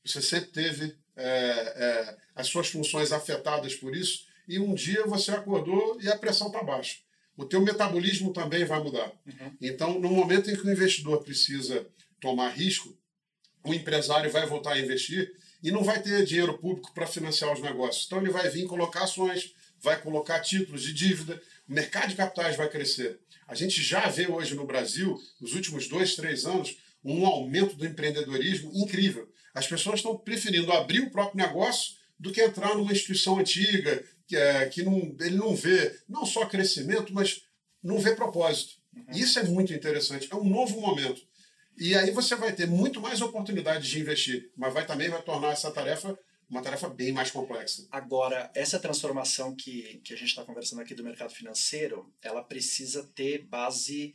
você 0.04 0.20
sempre 0.20 0.50
teve 0.50 0.96
é, 1.16 2.16
as 2.34 2.48
suas 2.48 2.66
funções 2.66 3.12
afetadas 3.12 3.76
por 3.76 3.94
isso, 3.94 4.26
e 4.48 4.58
um 4.58 4.74
dia 4.74 5.06
você 5.06 5.30
acordou 5.30 6.00
e 6.02 6.08
a 6.08 6.18
pressão 6.18 6.48
está 6.48 6.64
baixa. 6.64 6.96
O 7.36 7.44
teu 7.44 7.60
metabolismo 7.60 8.32
também 8.32 8.64
vai 8.64 8.82
mudar. 8.82 9.12
Uhum. 9.26 9.56
Então, 9.60 9.98
no 9.98 10.08
momento 10.10 10.50
em 10.50 10.56
que 10.56 10.66
o 10.66 10.70
investidor 10.70 11.22
precisa 11.22 11.86
tomar 12.20 12.50
risco, 12.50 12.96
o 13.64 13.74
empresário 13.74 14.30
vai 14.30 14.46
voltar 14.46 14.74
a 14.74 14.78
investir 14.78 15.32
e 15.62 15.70
não 15.70 15.82
vai 15.82 16.00
ter 16.00 16.24
dinheiro 16.24 16.58
público 16.58 16.92
para 16.94 17.06
financiar 17.06 17.52
os 17.52 17.60
negócios. 17.60 18.06
Então, 18.06 18.18
ele 18.18 18.30
vai 18.30 18.48
vir 18.48 18.66
colocar 18.66 19.04
ações, 19.04 19.52
vai 19.80 20.00
colocar 20.00 20.40
títulos 20.40 20.82
de 20.82 20.92
dívida, 20.92 21.40
o 21.68 21.72
mercado 21.72 22.08
de 22.08 22.16
capitais 22.16 22.56
vai 22.56 22.68
crescer. 22.68 23.18
A 23.48 23.54
gente 23.54 23.82
já 23.82 24.08
vê 24.08 24.26
hoje 24.26 24.54
no 24.54 24.66
Brasil, 24.66 25.18
nos 25.40 25.54
últimos 25.54 25.88
dois, 25.88 26.14
três 26.14 26.44
anos, 26.44 26.76
um 27.04 27.26
aumento 27.26 27.76
do 27.76 27.86
empreendedorismo 27.86 28.70
incrível. 28.74 29.28
As 29.54 29.66
pessoas 29.66 29.96
estão 29.96 30.16
preferindo 30.16 30.72
abrir 30.72 31.00
o 31.00 31.10
próprio 31.10 31.44
negócio 31.44 31.94
do 32.18 32.32
que 32.32 32.42
entrar 32.42 32.74
numa 32.74 32.92
instituição 32.92 33.38
antiga, 33.38 34.04
que, 34.26 34.36
é, 34.36 34.66
que 34.68 34.82
não, 34.82 35.16
ele 35.20 35.36
não 35.36 35.54
vê 35.54 35.98
não 36.08 36.24
só 36.24 36.46
crescimento, 36.46 37.12
mas 37.12 37.42
não 37.82 37.98
vê 37.98 38.14
propósito. 38.14 38.74
Uhum. 38.96 39.04
Isso 39.12 39.38
é 39.38 39.44
muito 39.44 39.72
interessante. 39.72 40.28
É 40.30 40.36
um 40.36 40.48
novo 40.48 40.80
momento. 40.80 41.22
E 41.76 41.94
aí 41.94 42.10
você 42.10 42.36
vai 42.36 42.52
ter 42.52 42.66
muito 42.66 43.00
mais 43.00 43.20
oportunidades 43.20 43.88
de 43.88 44.00
investir, 44.00 44.50
mas 44.56 44.72
vai 44.72 44.86
também 44.86 45.08
vai 45.08 45.20
tornar 45.22 45.50
essa 45.52 45.70
tarefa 45.70 46.16
uma 46.48 46.62
tarefa 46.62 46.88
bem 46.88 47.12
mais 47.12 47.30
complexa. 47.30 47.86
Agora, 47.90 48.50
essa 48.54 48.78
transformação 48.78 49.54
que, 49.54 50.00
que 50.04 50.12
a 50.12 50.16
gente 50.16 50.28
está 50.28 50.44
conversando 50.44 50.82
aqui 50.82 50.94
do 50.94 51.02
mercado 51.02 51.32
financeiro, 51.32 52.12
ela 52.22 52.42
precisa 52.42 53.02
ter 53.14 53.44
base, 53.44 54.14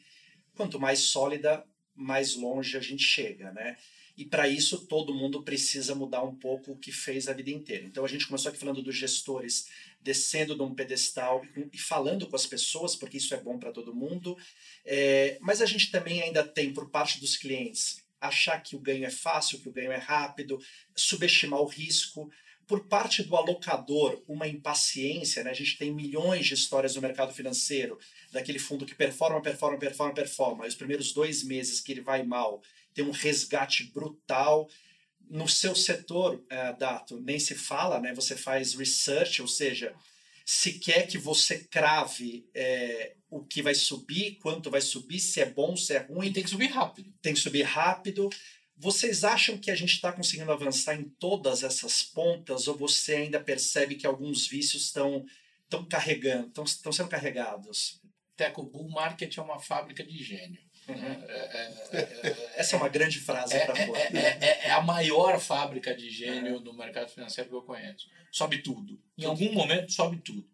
quanto 0.56 0.79
mais 0.79 1.00
sólida, 1.00 1.65
mais 1.96 2.36
longe 2.36 2.77
a 2.77 2.82
gente 2.82 3.03
chega, 3.03 3.51
né? 3.51 3.77
E 4.20 4.26
para 4.26 4.50
isso 4.50 4.86
todo 4.86 5.16
mundo 5.16 5.42
precisa 5.44 5.96
mudar 5.96 6.24
um 6.24 6.36
pouco 6.36 6.74
o 6.74 6.78
que 6.78 6.92
fez 6.92 7.30
a 7.30 7.34
vida 7.34 7.52
inteira. 7.52 7.86
Então 7.86 8.04
a 8.04 8.08
gente 8.08 8.28
começou 8.28 8.50
aqui 8.50 8.60
falando 8.60 8.84
dos 8.84 8.94
gestores 8.94 9.70
descendo 10.02 10.56
de 10.56 10.62
um 10.62 10.76
pedestal 10.76 11.42
e 11.72 11.78
falando 11.78 12.28
com 12.28 12.36
as 12.36 12.46
pessoas, 12.46 12.98
porque 12.98 13.16
isso 13.16 13.34
é 13.34 13.38
bom 13.38 13.58
para 13.58 13.72
todo 13.72 13.96
mundo. 13.96 14.38
É, 14.86 15.38
mas 15.40 15.62
a 15.62 15.66
gente 15.66 15.90
também 15.90 16.22
ainda 16.22 16.44
tem, 16.44 16.74
por 16.74 16.90
parte 16.90 17.18
dos 17.22 17.38
clientes, 17.38 18.04
achar 18.20 18.62
que 18.62 18.76
o 18.76 18.80
ganho 18.80 19.06
é 19.06 19.10
fácil, 19.10 19.58
que 19.62 19.70
o 19.70 19.72
ganho 19.72 19.94
é 19.94 19.98
rápido, 19.98 20.60
subestimar 20.94 21.62
o 21.62 21.68
risco. 21.68 22.30
Por 22.68 22.88
parte 22.88 23.24
do 23.24 23.38
alocador, 23.38 24.22
uma 24.28 24.50
impaciência, 24.50 25.46
né? 25.46 25.52
a 25.52 25.56
gente 25.56 25.78
tem 25.78 25.94
milhões 25.94 26.46
de 26.46 26.56
histórias 26.56 26.94
no 26.94 27.02
mercado 27.02 27.34
financeiro, 27.34 27.98
daquele 28.34 28.60
fundo 28.60 28.86
que 28.86 28.94
performa, 28.94 29.42
performa, 29.42 29.80
performa, 29.80 30.14
performa. 30.14 30.66
E 30.66 30.68
os 30.68 30.76
primeiros 30.76 31.14
dois 31.14 31.42
meses 31.42 31.80
que 31.80 31.94
ele 31.94 32.02
vai 32.02 32.22
mal, 32.22 32.62
tem 33.00 33.06
um 33.06 33.12
resgate 33.12 33.86
brutal 33.86 34.70
no 35.29 35.48
seu 35.48 35.74
setor, 35.74 36.36
uh, 36.36 36.77
Dato, 36.77 37.18
nem 37.22 37.39
se 37.39 37.56
fala, 37.56 38.01
né? 38.01 38.13
Você 38.13 38.36
faz 38.36 38.74
research, 38.74 39.41
ou 39.41 39.48
seja, 39.48 39.96
se 40.46 40.79
quer 40.79 41.08
que 41.08 41.18
você 41.18 41.60
crave 41.60 42.50
é, 42.53 43.15
o 43.29 43.41
que 43.46 43.62
vai 43.62 43.74
subir, 43.74 44.38
quanto 44.41 44.70
vai 44.70 44.82
subir, 44.82 45.20
se 45.20 45.39
é 45.39 45.46
bom, 45.46 45.77
se 45.77 45.94
é 45.94 46.00
ruim. 46.00 46.34
Tem 46.34 46.44
que 46.44 46.50
subir 46.50 46.68
rápido. 46.68 47.13
Tem 47.22 47.34
que 47.34 47.39
subir 47.39 47.62
rápido. 47.62 48.29
Vocês 48.75 49.24
acham 49.24 49.58
que 49.58 49.72
a 49.72 49.75
gente 49.75 49.94
está 49.94 50.12
conseguindo 50.12 50.51
avançar 50.51 50.96
em 50.96 51.03
todas 51.03 51.63
essas 51.63 52.03
pontas 52.03 52.68
ou 52.68 52.75
você 52.75 53.15
ainda 53.15 53.39
percebe 53.39 53.96
que 53.96 54.08
alguns 54.08 54.48
vícios 54.48 54.86
estão 54.86 55.25
estão 55.63 55.86
carregando, 55.86 56.63
estão 56.63 56.91
sendo 56.91 57.10
carregados? 57.10 58.01
Teco, 58.36 58.62
o 58.62 58.65
bull 58.65 58.89
market 58.89 59.38
é 59.38 59.41
uma 59.41 59.60
fábrica 59.60 60.03
de 60.03 60.22
gênio. 60.22 60.69
É, 60.93 61.98
é, 61.98 62.00
é, 62.00 62.50
Essa 62.55 62.75
é 62.75 62.77
uma 62.77 62.89
grande 62.89 63.19
frase 63.19 63.55
é, 63.55 63.65
para 63.65 63.75
fora. 63.75 64.00
É, 64.00 64.72
a 64.72 64.81
maior 64.81 65.39
fábrica 65.39 65.96
de 65.96 66.10
gênio 66.10 66.60
do 66.60 66.74
mercado 66.74 67.10
financeiro 67.10 67.50
que 67.50 67.55
eu 67.55 67.62
conheço. 67.62 68.08
Sobe 68.31 68.62
tudo. 68.62 69.01
Em 69.17 69.25
algum 69.25 69.51
momento, 69.53 69.91
sobe 69.91 70.17
tudo. 70.17 70.48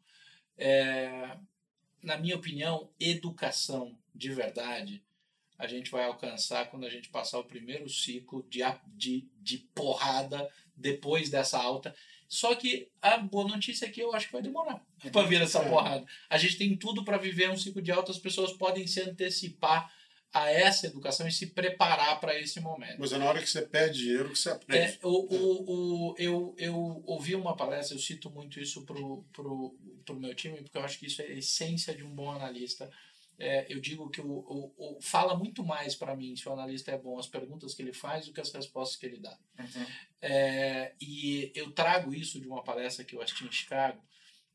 na 2.01 2.17
minha 2.17 2.35
opinião, 2.35 2.89
educação 2.99 3.97
de 4.13 4.31
verdade 4.31 5.03
a 5.57 5.67
gente 5.67 5.89
vai 5.89 6.03
alcançar 6.03 6.69
quando 6.69 6.85
a 6.85 6.89
gente 6.89 7.09
passar 7.09 7.39
o 7.39 7.45
primeiro 7.45 7.89
ciclo 7.89 8.45
de, 8.49 8.59
de, 8.87 9.27
de 9.41 9.57
porrada 9.73 10.49
depois 10.75 11.29
dessa 11.29 11.57
alta. 11.57 11.95
Só 12.27 12.55
que 12.55 12.89
a 13.01 13.17
boa 13.17 13.47
notícia 13.47 13.85
é 13.85 13.89
que 13.89 14.01
eu 14.01 14.13
acho 14.13 14.27
que 14.27 14.33
vai 14.33 14.41
demorar 14.41 14.83
para 15.11 15.27
vir 15.27 15.41
essa 15.41 15.63
porrada. 15.63 16.05
A 16.29 16.37
gente 16.37 16.57
tem 16.57 16.75
tudo 16.75 17.05
para 17.05 17.17
viver 17.17 17.49
um 17.49 17.57
ciclo 17.57 17.81
de 17.81 17.91
alta, 17.91 18.11
as 18.11 18.17
pessoas 18.17 18.51
podem 18.53 18.85
se 18.85 19.01
antecipar 19.01 19.91
a 20.35 20.51
essa 20.51 20.85
educação 20.85 21.25
e 21.25 21.31
se 21.31 21.47
preparar 21.47 22.19
para 22.19 22.37
esse 22.37 22.59
momento. 22.59 22.99
Mas 22.99 23.13
é 23.13 23.17
na 23.17 23.23
hora 23.23 23.41
que 23.41 23.49
você 23.49 23.61
perde 23.61 23.99
dinheiro 23.99 24.31
que 24.31 24.37
você 24.37 24.49
aprende. 24.49 24.81
É, 24.81 24.99
o, 25.01 25.09
o, 25.09 26.09
o, 26.09 26.15
eu, 26.17 26.53
eu 26.57 27.01
ouvi 27.05 27.33
uma 27.35 27.55
palestra, 27.55 27.95
eu 27.95 28.01
cito 28.01 28.29
muito 28.29 28.59
isso 28.59 28.83
para 28.85 28.99
o 28.99 29.23
pro, 29.31 29.79
pro 30.03 30.19
meu 30.19 30.35
time, 30.35 30.61
porque 30.61 30.77
eu 30.77 30.83
acho 30.83 30.99
que 30.99 31.05
isso 31.05 31.21
é 31.21 31.27
a 31.27 31.31
essência 31.31 31.95
de 31.95 32.03
um 32.03 32.13
bom 32.13 32.29
analista. 32.29 32.91
É, 33.39 33.65
eu 33.69 33.79
digo 33.79 34.09
que 34.09 34.19
o, 34.19 34.27
o, 34.29 34.73
o 34.97 35.01
fala 35.01 35.37
muito 35.37 35.63
mais 35.63 35.95
para 35.95 36.15
mim 36.17 36.35
se 36.35 36.49
o 36.49 36.51
analista 36.51 36.91
é 36.91 36.97
bom 36.97 37.17
as 37.17 37.27
perguntas 37.27 37.73
que 37.73 37.81
ele 37.81 37.93
faz 37.93 38.25
do 38.25 38.33
que 38.33 38.41
as 38.41 38.51
respostas 38.51 38.97
que 38.97 39.05
ele 39.05 39.19
dá. 39.19 39.37
Uhum. 39.57 39.85
É, 40.21 40.93
e 40.99 41.49
eu 41.55 41.71
trago 41.71 42.13
isso 42.13 42.41
de 42.41 42.47
uma 42.47 42.61
palestra 42.61 43.05
que 43.05 43.15
eu 43.15 43.21
assisti 43.21 43.45
em 43.45 43.51
Chicago. 43.51 44.03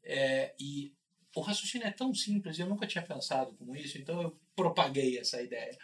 É, 0.04 0.54
e 0.60 0.92
o 1.34 1.40
raciocínio 1.40 1.86
é 1.86 1.92
tão 1.92 2.14
simples, 2.14 2.58
eu 2.58 2.66
nunca 2.66 2.86
tinha 2.86 3.04
pensado 3.04 3.54
como 3.54 3.76
isso, 3.76 3.98
então 3.98 4.20
eu 4.20 4.38
propaguei 4.54 5.18
essa 5.18 5.40
ideia. 5.40 5.76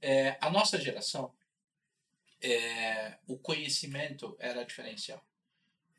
É, 0.00 0.36
a 0.40 0.50
nossa 0.50 0.80
geração, 0.80 1.32
é, 2.40 3.16
o 3.26 3.38
conhecimento 3.38 4.36
era 4.40 4.64
diferencial. 4.64 5.24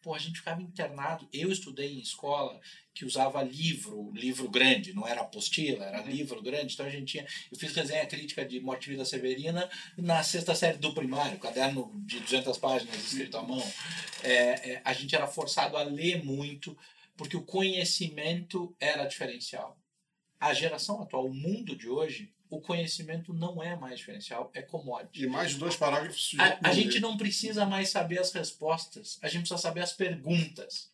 Pô, 0.04 0.14
a 0.14 0.20
gente 0.20 0.40
ficava 0.40 0.62
internado. 0.62 1.30
Eu 1.32 1.50
estudei 1.50 1.94
em 1.94 2.02
escola 2.02 2.60
que 2.94 3.06
usava 3.06 3.42
livro, 3.42 4.12
livro 4.12 4.50
grande, 4.50 4.94
não 4.94 5.08
era 5.08 5.22
apostila, 5.22 5.86
era 5.86 6.02
uhum. 6.02 6.10
livro 6.10 6.42
grande. 6.42 6.74
Então 6.74 6.86
a 6.86 6.90
gente 6.90 7.06
tinha. 7.06 7.26
Eu 7.50 7.58
fiz 7.58 7.74
resenha 7.74 8.06
crítica 8.06 8.44
de 8.44 8.60
Morte 8.60 8.90
Vida 8.90 9.06
Severina 9.06 9.70
na 9.98 10.22
sexta 10.22 10.54
série 10.54 10.78
do 10.78 10.94
primário, 10.94 11.40
caderno 11.40 11.90
de 12.06 12.20
200 12.20 12.58
páginas 12.58 12.98
escrito 12.98 13.38
à 13.38 13.42
mão. 13.42 13.64
É, 14.22 14.72
é, 14.72 14.82
a 14.84 14.92
gente 14.92 15.16
era 15.16 15.26
forçado 15.26 15.78
a 15.78 15.84
ler 15.84 16.22
muito, 16.22 16.78
porque 17.16 17.38
o 17.38 17.46
conhecimento 17.46 18.76
era 18.80 19.06
diferencial. 19.06 19.80
A 20.40 20.54
geração 20.54 21.02
atual, 21.02 21.28
o 21.28 21.34
mundo 21.34 21.76
de 21.76 21.88
hoje, 21.88 22.34
o 22.50 22.62
conhecimento 22.62 23.34
não 23.34 23.64
é 23.64 23.76
mais 23.76 24.00
diferencial, 24.00 24.52
é 24.54 24.62
commodity. 24.62 25.24
E 25.24 25.28
mais 25.28 25.52
de 25.52 25.58
dois 25.58 25.76
parágrafos. 25.76 26.36
A, 26.38 26.70
a 26.70 26.74
gente 26.74 27.00
não 27.00 27.18
precisa 27.18 27.66
mais 27.66 27.90
saber 27.90 28.20
as 28.20 28.32
respostas, 28.32 29.18
a 29.22 29.28
gente 29.28 29.42
precisa 29.42 29.62
saber 29.62 29.82
as 29.82 29.94
perguntas. 29.94 30.92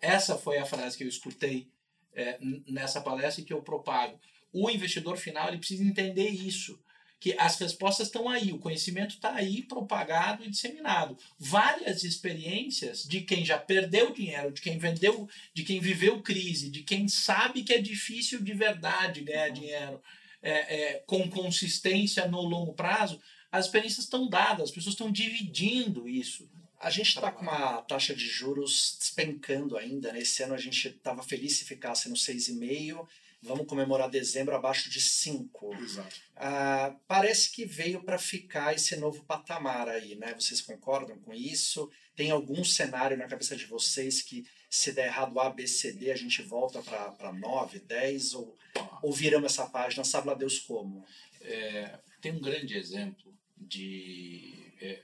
Essa 0.00 0.36
foi 0.36 0.58
a 0.58 0.64
frase 0.64 0.96
que 0.96 1.04
eu 1.04 1.08
escutei 1.08 1.70
é, 2.14 2.38
nessa 2.66 3.00
palestra 3.00 3.42
e 3.42 3.44
que 3.44 3.52
eu 3.52 3.62
propago. 3.62 4.18
O 4.52 4.68
investidor 4.68 5.16
final 5.16 5.48
ele 5.48 5.58
precisa 5.58 5.84
entender 5.84 6.28
isso 6.28 6.78
que 7.22 7.36
as 7.38 7.56
respostas 7.56 8.08
estão 8.08 8.28
aí, 8.28 8.52
o 8.52 8.58
conhecimento 8.58 9.14
está 9.14 9.32
aí 9.32 9.62
propagado 9.62 10.44
e 10.44 10.50
disseminado. 10.50 11.16
Várias 11.38 12.02
experiências 12.02 13.04
de 13.04 13.20
quem 13.20 13.44
já 13.44 13.56
perdeu 13.56 14.12
dinheiro, 14.12 14.50
de 14.50 14.60
quem 14.60 14.76
vendeu, 14.76 15.28
de 15.54 15.62
quem 15.62 15.78
viveu 15.78 16.20
crise, 16.20 16.68
de 16.68 16.82
quem 16.82 17.06
sabe 17.06 17.62
que 17.62 17.72
é 17.72 17.80
difícil 17.80 18.42
de 18.42 18.52
verdade 18.52 19.20
ganhar 19.20 19.50
dinheiro 19.50 20.02
é, 20.42 20.50
é, 20.50 20.94
com 21.06 21.30
consistência 21.30 22.26
no 22.26 22.40
longo 22.40 22.72
prazo, 22.72 23.20
as 23.52 23.66
experiências 23.66 24.06
estão 24.06 24.28
dadas, 24.28 24.70
as 24.70 24.74
pessoas 24.74 24.94
estão 24.94 25.12
dividindo 25.12 26.08
isso. 26.08 26.50
A 26.80 26.90
gente 26.90 27.10
está 27.10 27.30
com 27.30 27.42
uma 27.42 27.82
taxa 27.82 28.16
de 28.16 28.26
juros 28.26 28.96
despencando 28.98 29.76
ainda. 29.76 30.12
Nesse 30.12 30.40
né? 30.40 30.46
ano 30.46 30.54
a 30.56 30.58
gente 30.58 30.88
estava 30.88 31.22
feliz 31.22 31.56
se 31.56 31.64
ficasse 31.64 32.08
no 32.08 32.16
6,5 32.16 33.06
Vamos 33.42 33.66
comemorar 33.66 34.08
dezembro 34.08 34.54
abaixo 34.54 34.88
de 34.88 35.00
5. 35.00 35.74
Exato. 35.74 36.20
Ah, 36.36 36.94
parece 37.08 37.50
que 37.50 37.64
veio 37.64 38.04
para 38.04 38.16
ficar 38.16 38.72
esse 38.72 38.94
novo 38.96 39.24
patamar 39.24 39.88
aí, 39.88 40.14
né? 40.14 40.32
Vocês 40.34 40.60
concordam 40.60 41.18
com 41.18 41.34
isso? 41.34 41.90
Tem 42.14 42.30
algum 42.30 42.62
cenário 42.62 43.16
na 43.16 43.26
cabeça 43.26 43.56
de 43.56 43.66
vocês 43.66 44.22
que, 44.22 44.46
se 44.70 44.92
der 44.92 45.06
errado 45.06 45.40
A, 45.40 45.50
B, 45.50 45.66
C, 45.66 45.92
D, 45.92 46.12
a 46.12 46.16
gente 46.16 46.40
volta 46.42 46.80
para 46.82 47.32
9, 47.32 47.80
10? 47.80 48.34
Ou, 48.34 48.56
ou 49.02 49.12
viramos 49.12 49.52
essa 49.52 49.66
página, 49.66 50.04
sabe 50.04 50.28
lá 50.28 50.34
Deus 50.34 50.60
como? 50.60 51.04
É, 51.40 51.98
tem 52.20 52.30
um 52.30 52.40
grande 52.40 52.76
exemplo 52.76 53.36
de. 53.56 54.72
É, 54.80 55.02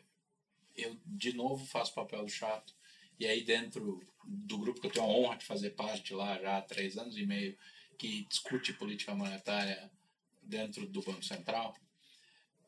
eu, 0.76 0.96
de 1.04 1.32
novo, 1.32 1.66
faço 1.66 1.92
papel 1.92 2.24
do 2.24 2.30
chato 2.30 2.72
E 3.18 3.26
aí, 3.26 3.42
dentro 3.42 4.00
do 4.24 4.58
grupo 4.58 4.80
que 4.80 4.86
eu 4.86 4.92
tenho 4.92 5.06
a 5.06 5.08
honra 5.08 5.36
de 5.36 5.44
fazer 5.44 5.70
parte 5.70 6.14
lá 6.14 6.38
já 6.38 6.58
há 6.58 6.62
três 6.62 6.96
anos 6.96 7.16
e 7.16 7.26
meio, 7.26 7.56
que 7.98 8.24
discute 8.30 8.72
política 8.72 9.14
monetária 9.14 9.90
dentro 10.42 10.86
do 10.86 11.02
Banco 11.02 11.24
Central, 11.24 11.74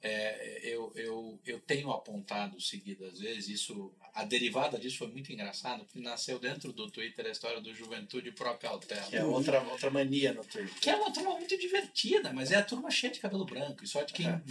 é, 0.02 0.60
eu, 0.62 0.90
eu, 0.96 1.38
eu 1.46 1.60
tenho 1.60 1.90
apontado 1.90 2.58
seguidas 2.58 3.20
vezes, 3.20 3.48
isso, 3.48 3.92
a 4.14 4.24
derivada 4.24 4.78
disso 4.78 4.96
foi 4.96 5.08
muito 5.08 5.30
engraçado, 5.30 5.84
porque 5.84 6.00
nasceu 6.00 6.38
dentro 6.38 6.72
do 6.72 6.90
Twitter 6.90 7.26
a 7.26 7.30
história 7.30 7.60
do 7.60 7.72
Juventude 7.74 8.32
Pro 8.32 8.56
Cautela. 8.56 9.02
Que 9.02 9.16
é 9.16 9.24
outra, 9.24 9.62
outra 9.62 9.90
mania 9.90 10.32
no 10.32 10.42
Twitter. 10.42 10.74
Que 10.80 10.88
é 10.88 10.96
uma 10.96 11.12
turma 11.12 11.36
muito 11.36 11.56
divertida, 11.58 12.32
mas 12.32 12.50
é 12.50 12.56
a 12.56 12.64
turma 12.64 12.90
cheia 12.90 13.12
de 13.12 13.20
cabelo 13.20 13.44
branco. 13.44 13.84
E 13.84 13.86
só 13.86 14.02
de 14.02 14.14
quem 14.14 14.26
é. 14.26 14.42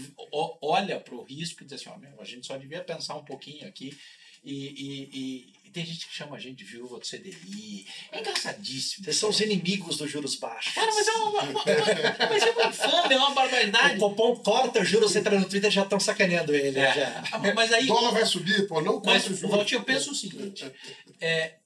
olha 0.61 0.99
para 0.99 1.15
o 1.15 1.23
risco 1.23 1.63
e 1.63 1.65
diz 1.65 1.81
assim, 1.81 1.89
ó, 1.89 1.97
meu, 1.97 2.21
a 2.21 2.25
gente 2.25 2.45
só 2.45 2.55
devia 2.55 2.83
pensar 2.83 3.15
um 3.15 3.25
pouquinho 3.25 3.67
aqui 3.67 3.97
e, 4.43 4.53
e, 4.53 5.09
e, 5.13 5.53
e, 5.65 5.69
tem 5.71 5.85
gente 5.85 6.07
que 6.07 6.13
chama 6.13 6.35
a 6.35 6.39
gente 6.39 6.57
de 6.57 6.63
viúva 6.63 6.97
do 6.97 7.05
CDI. 7.05 7.85
É 8.11 8.19
engraçadíssimo. 8.19 9.03
Vocês 9.03 9.17
são 9.17 9.29
os 9.29 9.39
inimigos 9.39 9.97
dos 9.97 10.09
juros 10.09 10.35
baixos. 10.35 10.73
Cara, 10.73 10.91
mas 10.93 11.07
é 11.07 11.11
uma, 11.11 11.29
uma, 11.29 11.41
uma 11.41 11.63
mas 12.29 12.43
é 12.43 12.51
uma 12.51 12.67
infame, 12.67 13.13
é 13.13 13.17
uma 13.17 13.31
barbaridade. 13.31 13.95
O 13.95 13.99
Popom 13.99 14.35
corta 14.37 14.81
os 14.81 14.87
juros, 14.87 15.11
você 15.11 15.19
entra 15.19 15.39
no 15.39 15.47
Twitter 15.47 15.69
já 15.69 15.83
estão 15.83 15.99
sacaneando 15.99 16.55
ele. 16.55 16.79
É. 16.79 16.93
Já. 16.93 17.23
Ah, 17.31 17.53
mas 17.53 17.71
aí, 17.73 17.85
o 17.85 17.87
dólar 17.87 18.11
vai 18.11 18.25
subir, 18.25 18.67
pô, 18.67 18.81
não 18.81 19.01
corta 19.01 19.31
os 19.31 19.39
juros. 19.39 19.55
Valtinho, 19.55 19.81
eu 19.81 19.85
penso 19.85 20.11
o 20.11 20.15
seguinte. 20.15 20.71
É, 21.19 21.57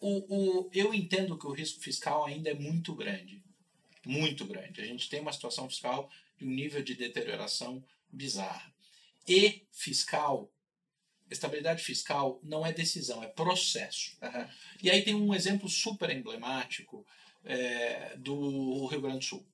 o, 0.00 0.18
o, 0.28 0.70
eu 0.74 0.92
entendo 0.92 1.38
que 1.38 1.46
o 1.46 1.52
risco 1.52 1.80
fiscal 1.80 2.26
ainda 2.26 2.50
é 2.50 2.54
muito 2.54 2.94
grande. 2.94 3.42
Muito 4.04 4.44
grande. 4.44 4.80
A 4.80 4.84
gente 4.84 5.08
tem 5.08 5.20
uma 5.20 5.32
situação 5.32 5.68
fiscal 5.68 6.10
de 6.38 6.44
um 6.44 6.50
nível 6.50 6.82
de 6.82 6.94
deterioração 6.94 7.82
bizarra. 8.12 8.72
E 9.26 9.66
fiscal 9.72 10.50
estabilidade 11.30 11.82
fiscal 11.82 12.40
não 12.42 12.64
é 12.66 12.72
decisão, 12.72 13.22
é 13.22 13.26
processo. 13.26 14.16
Uhum. 14.22 14.48
E 14.82 14.90
aí 14.90 15.02
tem 15.02 15.14
um 15.14 15.34
exemplo 15.34 15.68
super 15.68 16.10
emblemático 16.10 17.06
é, 17.44 18.16
do 18.16 18.86
Rio 18.86 19.00
Grande 19.00 19.18
do 19.18 19.24
Sul. 19.24 19.46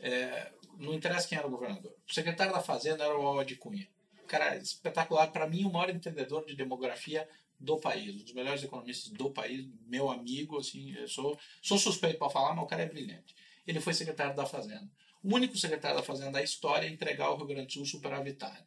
É, 0.00 0.52
não 0.78 0.94
interessa 0.94 1.28
quem 1.28 1.38
era 1.38 1.46
o 1.46 1.50
governador. 1.50 1.94
O 2.08 2.12
secretário 2.12 2.52
da 2.52 2.62
Fazenda 2.62 3.04
era 3.04 3.18
o 3.18 3.26
Aldi 3.26 3.56
Cunha. 3.56 3.88
Cara, 4.26 4.56
espetacular. 4.56 5.28
Para 5.28 5.48
mim, 5.48 5.64
o 5.64 5.72
maior 5.72 5.90
entendedor 5.90 6.44
de 6.44 6.54
demografia 6.54 7.28
do 7.58 7.78
país, 7.78 8.14
um 8.14 8.24
dos 8.24 8.34
melhores 8.34 8.62
economistas 8.62 9.10
do 9.12 9.30
país, 9.30 9.66
meu 9.86 10.10
amigo, 10.10 10.58
assim, 10.58 10.94
sou, 11.06 11.38
sou 11.62 11.78
suspeito 11.78 12.18
para 12.18 12.28
falar, 12.28 12.54
mas 12.54 12.64
o 12.64 12.66
cara 12.66 12.82
é 12.82 12.88
brilhante. 12.88 13.34
Ele 13.66 13.80
foi 13.80 13.94
secretário 13.94 14.36
da 14.36 14.44
Fazenda. 14.44 14.90
O 15.22 15.34
único 15.34 15.56
secretário 15.56 15.96
da 15.96 16.02
Fazenda 16.02 16.32
da 16.32 16.42
história 16.42 16.88
a 16.88 16.92
entregar 16.92 17.30
o 17.30 17.36
Rio 17.36 17.46
Grande 17.46 17.66
do 17.68 17.72
Sul 17.72 17.86
superavitário 17.86 18.64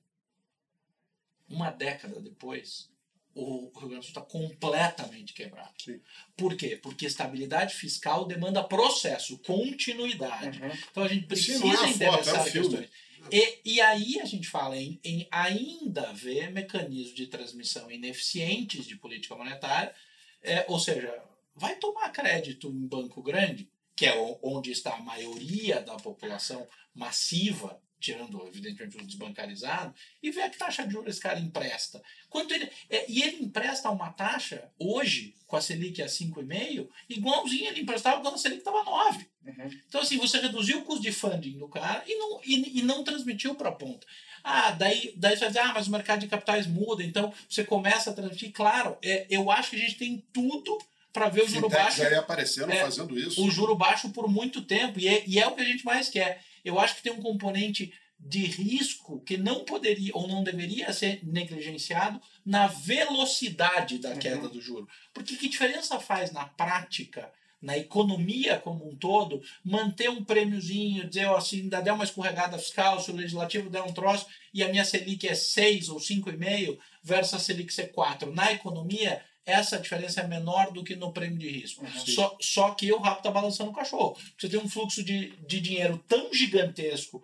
uma 1.50 1.72
década 1.72 2.20
depois, 2.20 2.90
o 3.34 3.72
Rio 3.78 3.90
Grande 3.90 3.96
do 3.96 4.04
Sul 4.04 4.10
está 4.10 4.22
completamente 4.22 5.34
quebrado. 5.34 5.74
Sim. 5.78 6.00
Por 6.36 6.56
quê? 6.56 6.78
Porque 6.82 7.06
estabilidade 7.06 7.76
fiscal 7.76 8.26
demanda 8.26 8.64
processo, 8.64 9.38
continuidade. 9.40 10.62
Uhum. 10.62 10.72
Então 10.92 11.04
a 11.04 11.08
gente 11.08 11.26
precisa 11.28 11.60
Sim, 11.60 11.72
é 11.72 11.90
endereçar 11.90 12.48
é 12.48 12.52
questões. 12.52 12.90
E, 13.32 13.60
e 13.66 13.82
aí 13.82 14.20
a 14.20 14.26
gente 14.26 14.48
fala 14.48 14.78
em, 14.78 15.00
em 15.04 15.28
ainda 15.30 16.14
ver 16.14 16.52
mecanismos 16.52 17.14
de 17.14 17.28
transmissão 17.28 17.92
ineficientes 17.92 18.86
de 18.86 18.96
política 18.96 19.36
monetária, 19.36 19.94
é, 20.42 20.66
ou 20.68 20.80
seja, 20.80 21.22
vai 21.54 21.76
tomar 21.76 22.10
crédito 22.12 22.70
em 22.70 22.88
banco 22.88 23.22
grande, 23.22 23.70
que 23.96 24.06
é 24.06 24.14
onde 24.42 24.72
está 24.72 24.96
a 24.96 25.02
maioria 25.02 25.82
da 25.82 25.96
população 25.98 26.66
massiva 26.94 27.80
tirando 28.00 28.46
evidentemente 28.48 28.98
o 28.98 29.06
desbancarizado, 29.06 29.94
e 30.24 30.32
ver 30.32 30.44
a 30.44 30.50
que 30.50 30.58
taxa 30.58 30.86
de 30.86 30.94
juros 30.94 31.10
esse 31.10 31.22
cara 31.22 31.40
empresta. 31.40 32.02
Quanto 32.30 32.54
ele, 32.54 32.70
é, 32.90 33.06
e 33.10 33.22
ele 33.22 33.44
empresta 33.44 33.90
uma 33.90 34.12
taxa, 34.12 34.72
hoje, 34.80 35.36
com 35.46 35.56
a 35.56 35.62
Selic 35.62 36.02
a 36.02 36.06
5,5, 36.06 36.88
igualzinho 37.10 37.68
ele 37.68 37.82
emprestava 37.82 38.22
quando 38.22 38.36
a 38.36 38.38
Selic 38.38 38.60
estava 38.60 38.84
9. 38.84 39.28
Uhum. 39.46 39.72
Então, 39.88 40.02
assim, 40.02 40.18
você 40.18 40.40
reduziu 40.40 40.80
o 40.80 40.84
custo 40.84 41.02
de 41.02 41.12
funding 41.12 41.58
do 41.58 41.68
cara 41.68 42.04
e 42.08 42.16
não, 42.16 42.42
e, 42.46 42.80
e 42.80 42.82
não 42.84 43.04
transmitiu 43.04 43.56
para 43.56 43.70
a 43.70 43.74
ponta. 43.74 44.06
Ah, 44.44 44.72
daí, 44.72 45.14
daí 45.18 45.36
você 45.36 45.42
vai 45.42 45.50
dizer, 45.50 45.60
ah, 45.60 45.74
mas 45.74 45.88
o 45.88 45.92
mercado 45.92 46.20
de 46.22 46.28
capitais 46.28 46.68
muda, 46.68 47.04
então 47.04 47.34
você 47.50 47.64
começa 47.64 48.12
a 48.12 48.14
transmitir. 48.14 48.52
Claro, 48.52 48.98
é, 49.04 49.26
eu 49.30 49.52
acho 49.52 49.72
que 49.72 49.76
a 49.76 49.80
gente 49.80 49.98
tem 49.98 50.24
tudo 50.32 50.78
para 51.12 51.28
ver 51.28 51.44
o 51.44 51.48
juro 51.48 51.70
baixo. 51.70 52.02
aí 52.04 52.16
aparecendo 52.16 52.72
é, 52.72 52.82
fazendo 52.82 53.18
isso. 53.18 53.44
O 53.44 53.50
juro 53.50 53.76
baixo 53.76 54.10
por 54.12 54.30
muito 54.30 54.62
tempo, 54.62 55.00
e 55.00 55.08
é, 55.08 55.24
e 55.28 55.40
é 55.40 55.48
o 55.48 55.56
que 55.56 55.62
a 55.62 55.66
gente 55.66 55.84
mais 55.84 56.10
quer 56.10 56.42
eu 56.64 56.80
acho 56.80 56.96
que 56.96 57.04
tem 57.04 57.12
um 57.12 57.22
componente 57.22 57.94
de 58.20 58.46
risco 58.46 59.22
que 59.22 59.38
não 59.38 59.64
poderia 59.64 60.12
ou 60.14 60.28
não 60.28 60.44
deveria 60.44 60.92
ser 60.92 61.22
negligenciado 61.24 62.22
na 62.46 62.68
velocidade 62.68 63.98
da 63.98 64.16
queda 64.18 64.48
uhum. 64.48 64.50
do 64.50 64.62
juro. 64.62 64.88
Porque 65.14 65.38
que 65.38 65.48
diferença 65.48 66.00
faz 66.00 66.32
na 66.32 66.46
prática, 66.46 67.32
na 67.62 67.78
economia 67.78 68.60
como 68.60 68.90
um 68.90 68.96
todo, 68.96 69.42
manter 69.64 70.10
um 70.10 70.24
prêmiozinho, 70.24 71.08
dizer 71.08 71.28
ó, 71.28 71.40
se 71.40 71.62
ainda 71.62 71.82
der 71.82 71.94
uma 71.94 72.04
escorregada 72.04 72.58
fiscal, 72.58 73.00
se 73.00 73.12
o 73.12 73.16
legislativo 73.16 73.70
der 73.70 73.84
um 73.84 73.94
troço 73.94 74.28
e 74.54 74.64
a 74.64 74.68
minha 74.68 74.84
Selic 74.84 75.28
é 75.28 75.36
6 75.36 75.90
ou 75.90 75.98
5,5 75.98 76.78
versus 77.02 77.34
a 77.34 77.40
Selic 77.40 77.74
ser 77.74 77.92
4. 77.92 78.34
Na 78.34 78.52
economia, 78.52 79.24
essa 79.46 79.80
diferença 79.80 80.22
é 80.22 80.28
menor 80.28 80.72
do 80.72 80.84
que 80.84 80.96
no 80.96 81.12
prêmio 81.12 81.38
de 81.38 81.50
risco. 81.50 81.84
Uhum. 81.84 82.06
Só, 82.06 82.38
só 82.40 82.72
que 82.72 82.92
o 82.92 83.00
rato 83.00 83.20
está 83.20 83.32
balançando 83.32 83.72
o 83.72 83.74
cachorro. 83.74 84.18
Você 84.38 84.48
tem 84.48 84.60
um 84.60 84.70
fluxo 84.70 85.04
de, 85.04 85.36
de 85.48 85.60
dinheiro 85.60 86.04
tão 86.08 86.34
gigantesco 86.34 87.24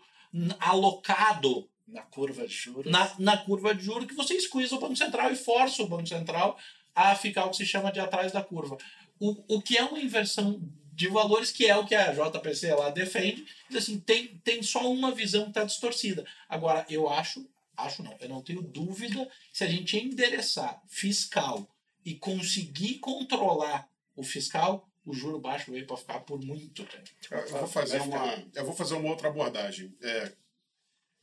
alocado 0.59 1.69
na 1.87 2.01
curva 2.01 2.47
de 2.47 2.53
juros. 2.53 2.91
Na, 2.91 3.11
na 3.19 3.37
curva 3.37 3.73
de 3.73 3.83
juros 3.83 4.07
que 4.07 4.15
você 4.15 4.39
squeeza 4.39 4.75
o 4.75 4.79
Banco 4.79 4.95
Central 4.95 5.31
e 5.31 5.35
força 5.35 5.83
o 5.83 5.87
Banco 5.87 6.07
Central 6.07 6.57
a 6.93 7.15
ficar 7.15 7.45
o 7.45 7.51
que 7.51 7.57
se 7.57 7.65
chama 7.65 7.91
de 7.91 7.99
atrás 7.99 8.31
da 8.31 8.41
curva. 8.41 8.77
O, 9.19 9.55
o 9.55 9.61
que 9.61 9.77
é 9.77 9.83
uma 9.83 9.99
inversão 9.99 10.59
de 10.93 11.09
valores, 11.09 11.51
que 11.51 11.65
é 11.65 11.75
o 11.75 11.85
que 11.85 11.93
a 11.93 12.13
JPC 12.13 12.73
lá 12.73 12.89
defende, 12.89 13.45
assim, 13.75 13.99
tem, 13.99 14.39
tem 14.43 14.63
só 14.63 14.89
uma 14.89 15.11
visão 15.11 15.43
que 15.43 15.49
está 15.49 15.63
distorcida. 15.65 16.25
Agora, 16.47 16.85
eu 16.89 17.09
acho, 17.09 17.45
acho 17.75 18.01
não, 18.01 18.15
eu 18.19 18.29
não 18.29 18.41
tenho 18.41 18.61
dúvida, 18.61 19.29
se 19.51 19.65
a 19.65 19.67
gente 19.67 19.97
endereçar 19.97 20.81
fiscal 20.87 21.67
e 22.05 22.13
conseguir 22.13 22.99
controlar 22.99 23.89
o 24.15 24.23
fiscal, 24.23 24.87
o 25.03 25.13
juro 25.13 25.39
baixo 25.39 25.71
veio 25.71 25.87
para 25.87 25.97
ficar 25.97 26.19
por 26.21 26.39
muito 26.39 26.85
tempo. 26.85 27.09
Eu 27.31 27.47
vou 27.47 27.67
fazer, 27.67 27.99
uma, 27.99 28.47
eu 28.53 28.65
vou 28.65 28.75
fazer 28.75 28.93
uma 28.93 29.09
outra 29.09 29.27
abordagem, 29.27 29.93
é, 30.01 30.31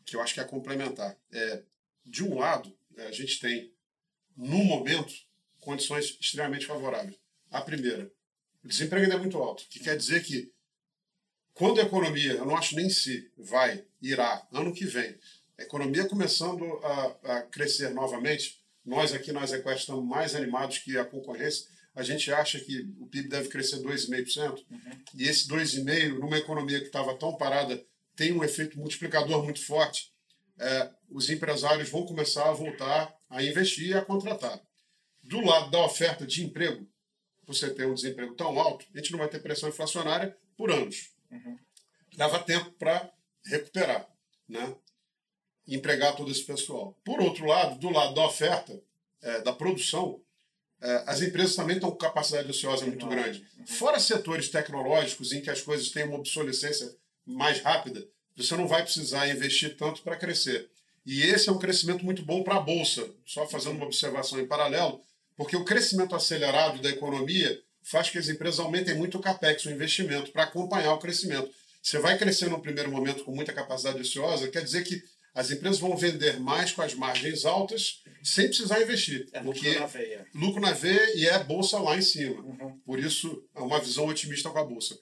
que 0.04 0.16
eu 0.16 0.20
acho 0.20 0.34
que 0.34 0.40
é 0.40 0.44
complementar. 0.44 1.16
É, 1.30 1.62
de 2.04 2.24
um 2.24 2.38
lado, 2.38 2.76
é, 2.96 3.06
a 3.06 3.12
gente 3.12 3.38
tem, 3.38 3.72
no 4.36 4.64
momento, 4.64 5.14
condições 5.60 6.16
extremamente 6.20 6.66
favoráveis. 6.66 7.16
A 7.50 7.60
primeira, 7.60 8.12
o 8.64 8.68
desemprego 8.68 9.04
ainda 9.04 9.16
é 9.16 9.18
muito 9.18 9.38
alto, 9.38 9.66
que 9.68 9.80
quer 9.80 9.96
dizer 9.96 10.24
que 10.24 10.52
quando 11.54 11.80
a 11.80 11.84
economia, 11.84 12.32
eu 12.32 12.46
não 12.46 12.56
acho 12.56 12.74
nem 12.74 12.88
se 12.88 13.30
vai, 13.36 13.84
irá, 14.00 14.46
ano 14.52 14.72
que 14.72 14.84
vem, 14.84 15.16
a 15.58 15.62
economia 15.62 16.08
começando 16.08 16.64
a, 16.82 17.36
a 17.36 17.42
crescer 17.42 17.90
novamente, 17.90 18.61
nós 18.84 19.12
aqui 19.12 19.32
na 19.32 19.42
Azequest 19.42 19.80
estamos 19.80 20.04
mais 20.04 20.34
animados 20.34 20.78
que 20.78 20.98
a 20.98 21.04
concorrência. 21.04 21.66
A 21.94 22.02
gente 22.02 22.32
acha 22.32 22.58
que 22.58 22.80
o 22.98 23.06
PIB 23.06 23.28
deve 23.28 23.48
crescer 23.48 23.76
2,5%, 23.76 24.64
uhum. 24.70 24.80
e 25.14 25.24
esse 25.24 25.46
2,5%, 25.46 26.18
numa 26.18 26.38
economia 26.38 26.80
que 26.80 26.86
estava 26.86 27.16
tão 27.16 27.36
parada, 27.36 27.84
tem 28.16 28.32
um 28.32 28.42
efeito 28.42 28.78
multiplicador 28.78 29.44
muito 29.44 29.64
forte. 29.64 30.12
É, 30.58 30.90
os 31.10 31.28
empresários 31.28 31.88
vão 31.88 32.06
começar 32.06 32.48
a 32.48 32.52
voltar 32.52 33.14
a 33.28 33.42
investir 33.42 33.88
e 33.88 33.94
a 33.94 34.04
contratar. 34.04 34.60
Do 35.22 35.40
lado 35.40 35.70
da 35.70 35.84
oferta 35.84 36.26
de 36.26 36.44
emprego, 36.44 36.86
você 37.46 37.70
tem 37.70 37.86
um 37.86 37.94
desemprego 37.94 38.34
tão 38.34 38.58
alto, 38.58 38.86
a 38.94 38.98
gente 38.98 39.12
não 39.12 39.18
vai 39.18 39.28
ter 39.28 39.40
pressão 39.40 39.68
inflacionária 39.68 40.36
por 40.56 40.70
anos. 40.70 41.10
Uhum. 41.30 41.58
Leva 42.16 42.38
tempo 42.40 42.70
para 42.72 43.10
recuperar. 43.46 44.08
Né? 44.48 44.76
Empregar 45.74 46.16
todo 46.16 46.30
esse 46.30 46.44
pessoal. 46.44 46.96
Por 47.04 47.20
outro 47.20 47.46
lado, 47.46 47.78
do 47.78 47.90
lado 47.90 48.14
da 48.14 48.26
oferta, 48.26 48.80
é, 49.22 49.40
da 49.40 49.52
produção, 49.52 50.20
é, 50.80 51.04
as 51.06 51.22
empresas 51.22 51.54
também 51.54 51.76
estão 51.76 51.90
com 51.90 51.96
capacidade 51.96 52.50
ociosa 52.50 52.84
muito 52.84 53.06
grande. 53.06 53.46
Fora 53.66 54.00
setores 54.00 54.48
tecnológicos 54.48 55.32
em 55.32 55.40
que 55.40 55.50
as 55.50 55.60
coisas 55.60 55.90
têm 55.90 56.04
uma 56.04 56.18
obsolescência 56.18 56.92
mais 57.24 57.60
rápida, 57.60 58.04
você 58.36 58.56
não 58.56 58.66
vai 58.66 58.82
precisar 58.82 59.28
investir 59.28 59.76
tanto 59.76 60.02
para 60.02 60.16
crescer. 60.16 60.68
E 61.04 61.22
esse 61.22 61.48
é 61.48 61.52
um 61.52 61.58
crescimento 61.58 62.04
muito 62.04 62.22
bom 62.22 62.42
para 62.42 62.56
a 62.56 62.60
Bolsa, 62.60 63.08
só 63.24 63.46
fazendo 63.46 63.76
uma 63.76 63.86
observação 63.86 64.40
em 64.40 64.46
paralelo, 64.46 65.00
porque 65.36 65.56
o 65.56 65.64
crescimento 65.64 66.14
acelerado 66.14 66.80
da 66.80 66.90
economia 66.90 67.60
faz 67.82 68.10
que 68.10 68.18
as 68.18 68.28
empresas 68.28 68.60
aumentem 68.60 68.94
muito 68.94 69.18
o 69.18 69.20
capex, 69.20 69.64
o 69.64 69.70
investimento, 69.70 70.30
para 70.30 70.44
acompanhar 70.44 70.94
o 70.94 70.98
crescimento. 70.98 71.50
Você 71.82 71.98
vai 71.98 72.16
crescer 72.16 72.48
no 72.48 72.60
primeiro 72.60 72.90
momento 72.90 73.24
com 73.24 73.34
muita 73.34 73.52
capacidade 73.52 74.00
ociosa, 74.00 74.48
quer 74.48 74.62
dizer 74.62 74.84
que 74.84 75.02
as 75.34 75.50
empresas 75.50 75.78
vão 75.78 75.96
vender 75.96 76.38
mais 76.38 76.72
com 76.72 76.82
as 76.82 76.94
margens 76.94 77.44
altas 77.44 78.02
sem 78.22 78.46
precisar 78.46 78.82
investir. 78.82 79.28
É 79.32 79.40
porque 79.40 79.68
lucro 79.68 79.80
na 79.80 79.86
veia. 79.86 80.26
Lucro 80.34 80.60
na 80.60 80.72
veia 80.72 81.16
e 81.16 81.26
é 81.26 81.42
bolsa 81.42 81.78
lá 81.78 81.96
em 81.96 82.02
cima. 82.02 82.40
Uhum. 82.42 82.78
Por 82.84 82.98
isso, 82.98 83.42
é 83.54 83.60
uma 83.60 83.80
visão 83.80 84.06
otimista 84.06 84.50
com 84.50 84.58
a 84.58 84.64
bolsa. 84.64 84.98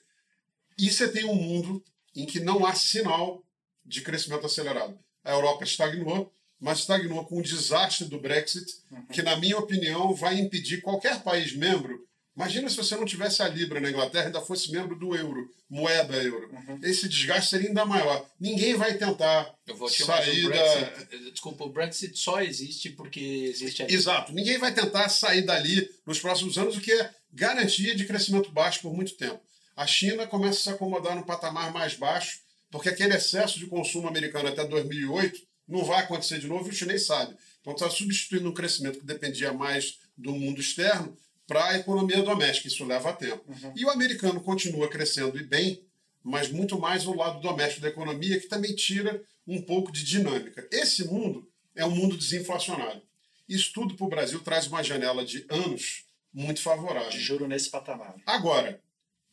E 0.78 0.90
você 0.90 1.08
tem 1.08 1.24
um 1.24 1.34
mundo 1.34 1.84
em 2.14 2.24
que 2.24 2.40
não 2.40 2.64
há 2.64 2.74
sinal 2.74 3.44
de 3.84 4.00
crescimento 4.02 4.46
acelerado. 4.46 4.98
A 5.24 5.32
Europa 5.32 5.64
estagnou, 5.64 6.32
mas 6.58 6.78
estagnou 6.78 7.24
com 7.26 7.38
o 7.38 7.42
desastre 7.42 8.06
do 8.06 8.20
Brexit, 8.20 8.72
que, 9.12 9.22
na 9.22 9.36
minha 9.36 9.58
opinião, 9.58 10.14
vai 10.14 10.38
impedir 10.38 10.80
qualquer 10.80 11.22
país 11.22 11.54
membro. 11.54 12.06
Imagina 12.40 12.70
se 12.70 12.76
você 12.78 12.96
não 12.96 13.04
tivesse 13.04 13.42
a 13.42 13.48
Libra 13.48 13.80
na 13.80 13.90
Inglaterra 13.90 14.24
e 14.24 14.26
ainda 14.28 14.40
fosse 14.40 14.72
membro 14.72 14.96
do 14.96 15.14
euro, 15.14 15.52
moeda 15.68 16.16
euro. 16.16 16.50
Esse 16.82 17.06
desgaste 17.06 17.50
seria 17.50 17.68
ainda 17.68 17.84
maior. 17.84 18.26
Ninguém 18.40 18.74
vai 18.76 18.94
tentar 18.94 19.54
sair 19.90 20.48
da. 20.48 20.48
Brexit. 20.48 21.32
Desculpa, 21.32 21.64
o 21.64 21.68
Brexit 21.68 22.18
só 22.18 22.40
existe 22.40 22.88
porque 22.88 23.20
existe 23.20 23.82
a 23.82 23.90
Exato. 23.90 24.32
Ninguém 24.32 24.56
vai 24.56 24.72
tentar 24.72 25.10
sair 25.10 25.42
dali 25.42 25.86
nos 26.06 26.18
próximos 26.18 26.56
anos, 26.56 26.78
o 26.78 26.80
que 26.80 26.90
é 26.90 27.10
garantia 27.30 27.94
de 27.94 28.06
crescimento 28.06 28.50
baixo 28.50 28.80
por 28.80 28.94
muito 28.94 29.18
tempo. 29.18 29.38
A 29.76 29.86
China 29.86 30.26
começa 30.26 30.60
a 30.60 30.62
se 30.62 30.70
acomodar 30.70 31.14
no 31.14 31.26
patamar 31.26 31.70
mais 31.74 31.92
baixo, 31.92 32.38
porque 32.70 32.88
aquele 32.88 33.14
excesso 33.14 33.58
de 33.58 33.66
consumo 33.66 34.08
americano 34.08 34.48
até 34.48 34.66
2008 34.66 35.38
não 35.68 35.84
vai 35.84 36.00
acontecer 36.00 36.38
de 36.38 36.48
novo 36.48 36.68
e 36.68 36.70
o 36.70 36.74
chinês 36.74 37.04
sabe. 37.04 37.36
Então 37.60 37.74
está 37.74 37.90
substituindo 37.90 38.48
um 38.48 38.54
crescimento 38.54 38.98
que 38.98 39.04
dependia 39.04 39.52
mais 39.52 39.98
do 40.16 40.32
mundo 40.32 40.58
externo 40.58 41.14
para 41.50 41.64
a 41.70 41.76
economia 41.76 42.22
doméstica. 42.22 42.68
Isso 42.68 42.84
leva 42.84 43.12
tempo. 43.12 43.44
E 43.74 43.84
o 43.84 43.90
americano 43.90 44.40
continua 44.40 44.88
crescendo 44.88 45.36
e 45.36 45.42
bem, 45.42 45.84
mas 46.22 46.48
muito 46.48 46.78
mais 46.78 47.08
o 47.08 47.12
lado 47.12 47.40
doméstico 47.40 47.80
da 47.80 47.88
economia, 47.88 48.38
que 48.38 48.46
também 48.46 48.72
tira 48.72 49.20
um 49.44 49.60
pouco 49.60 49.90
de 49.90 50.04
dinâmica. 50.04 50.68
Esse 50.70 51.02
mundo 51.08 51.50
é 51.74 51.84
um 51.84 51.90
mundo 51.90 52.16
desinflacionário. 52.16 53.02
Isso 53.48 53.72
tudo 53.72 53.96
para 53.96 54.06
o 54.06 54.08
Brasil 54.08 54.38
traz 54.38 54.68
uma 54.68 54.84
janela 54.84 55.24
de 55.24 55.44
anos 55.50 56.04
muito 56.32 56.62
favorável. 56.62 57.10
De 57.10 57.18
juro 57.18 57.48
nesse 57.48 57.68
patamar. 57.68 58.14
Agora, 58.24 58.80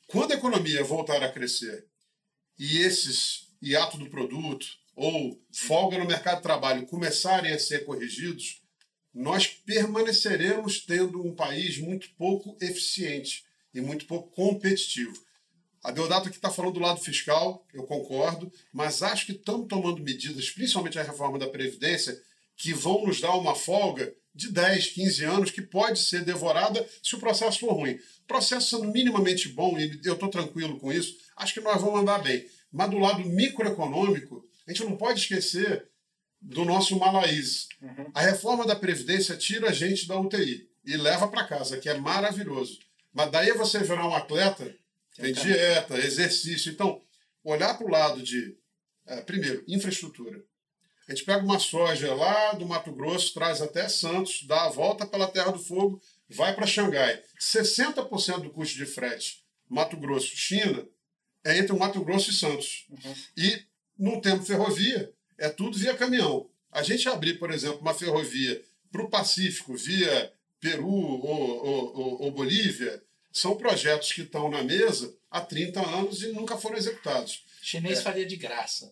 quando 0.07 0.31
a 0.31 0.35
economia 0.35 0.83
voltar 0.83 1.21
a 1.21 1.31
crescer 1.31 1.85
e 2.57 2.79
esses 2.79 3.49
hiato 3.61 3.95
do 3.95 4.09
produto 4.09 4.65
ou 4.95 5.39
folga 5.51 5.99
no 5.99 6.05
mercado 6.05 6.37
de 6.37 6.43
trabalho 6.43 6.87
começarem 6.87 7.53
a 7.53 7.59
ser 7.59 7.85
corrigidos, 7.85 8.63
nós 9.17 9.47
permaneceremos 9.47 10.79
tendo 10.79 11.25
um 11.25 11.33
país 11.33 11.79
muito 11.79 12.07
pouco 12.11 12.55
eficiente 12.61 13.43
e 13.73 13.81
muito 13.81 14.05
pouco 14.05 14.29
competitivo. 14.29 15.19
A 15.83 15.89
Deodato 15.89 16.27
aqui 16.27 16.37
está 16.37 16.51
falando 16.51 16.75
do 16.75 16.79
lado 16.79 16.99
fiscal, 16.99 17.65
eu 17.73 17.83
concordo, 17.83 18.51
mas 18.71 19.01
acho 19.01 19.25
que 19.25 19.31
estamos 19.31 19.67
tomando 19.67 20.03
medidas, 20.03 20.51
principalmente 20.51 20.99
a 20.99 21.03
reforma 21.03 21.39
da 21.39 21.49
Previdência, 21.49 22.15
que 22.55 22.73
vão 22.73 23.07
nos 23.07 23.19
dar 23.19 23.35
uma 23.35 23.55
folga 23.55 24.13
de 24.35 24.51
10, 24.51 24.87
15 24.89 25.23
anos, 25.25 25.51
que 25.51 25.63
pode 25.63 25.97
ser 25.97 26.23
devorada 26.23 26.87
se 27.01 27.15
o 27.15 27.19
processo 27.19 27.59
for 27.59 27.73
ruim. 27.73 27.97
Processo 28.27 28.77
sendo 28.77 28.91
minimamente 28.91 29.49
bom, 29.49 29.79
e 29.79 29.99
eu 30.05 30.13
estou 30.13 30.29
tranquilo 30.29 30.79
com 30.79 30.93
isso, 30.93 31.17
acho 31.35 31.55
que 31.55 31.61
nós 31.61 31.81
vamos 31.81 32.01
andar 32.01 32.19
bem. 32.19 32.45
Mas 32.71 32.91
do 32.91 32.99
lado 32.99 33.27
microeconômico, 33.27 34.45
a 34.67 34.71
gente 34.71 34.83
não 34.83 34.95
pode 34.95 35.21
esquecer 35.21 35.89
do 36.47 36.63
nosso 36.63 36.97
malaíse. 36.97 37.67
A 38.13 38.21
reforma 38.21 38.65
da 38.65 38.75
Previdência 38.75 39.35
tira 39.35 39.69
a 39.69 39.73
gente 39.73 40.07
da 40.07 40.19
UTI 40.19 40.69
e 40.85 40.95
leva 40.95 41.27
para 41.27 41.43
casa, 41.43 41.77
que 41.77 41.89
é 41.89 41.97
maravilhoso. 41.97 42.79
Mas 43.13 43.31
daí 43.31 43.49
é 43.49 43.53
você 43.53 43.79
virar 43.79 44.07
um 44.07 44.15
atleta, 44.15 44.73
tem 45.15 45.33
dieta, 45.33 45.97
exercício. 45.97 46.71
Então, 46.71 47.01
olhar 47.43 47.77
para 47.77 47.85
o 47.85 47.89
lado 47.89 48.21
de, 48.21 48.55
eh, 49.05 49.21
primeiro, 49.21 49.63
infraestrutura. 49.67 50.41
A 51.07 51.11
gente 51.11 51.25
pega 51.25 51.43
uma 51.43 51.59
soja 51.59 52.13
lá 52.13 52.53
do 52.53 52.65
Mato 52.65 52.91
Grosso, 52.91 53.33
traz 53.33 53.61
até 53.61 53.87
Santos, 53.89 54.43
dá 54.43 54.65
a 54.65 54.69
volta 54.69 55.05
pela 55.05 55.27
Terra 55.27 55.51
do 55.51 55.59
Fogo, 55.59 56.01
vai 56.29 56.53
para 56.55 56.67
Xangai. 56.67 57.21
60% 57.39 58.43
do 58.43 58.49
custo 58.49 58.77
de 58.77 58.85
frete 58.85 59.43
Mato 59.69 59.97
Grosso, 59.97 60.35
China, 60.35 60.85
é 61.43 61.57
entre 61.57 61.73
o 61.73 61.79
Mato 61.79 62.03
Grosso 62.03 62.29
e 62.29 62.33
Santos. 62.33 62.87
E 63.35 63.63
não 63.97 64.21
temos 64.21 64.47
ferrovia, 64.47 65.11
é 65.37 65.49
tudo 65.49 65.77
via 65.77 65.95
caminhão. 65.95 66.49
A 66.71 66.83
gente 66.83 67.07
abrir, 67.07 67.35
por 67.39 67.51
exemplo, 67.51 67.79
uma 67.79 67.93
ferrovia 67.93 68.61
para 68.91 69.03
o 69.03 69.09
Pacífico 69.09 69.75
via 69.75 70.31
Peru 70.59 70.87
ou, 70.87 71.65
ou- 71.65 71.97
ou- 71.97 72.21
ou 72.23 72.31
Bolívia, 72.31 73.01
são 73.31 73.55
projetos 73.55 74.11
que 74.11 74.21
estão 74.21 74.49
na 74.49 74.63
mesa 74.63 75.13
há 75.29 75.39
30 75.41 75.79
anos 75.85 76.23
e 76.23 76.27
nunca 76.29 76.57
foram 76.57 76.77
executados. 76.77 77.43
Chinês 77.61 78.01
faria 78.01 78.25
de 78.25 78.35
graça. 78.35 78.91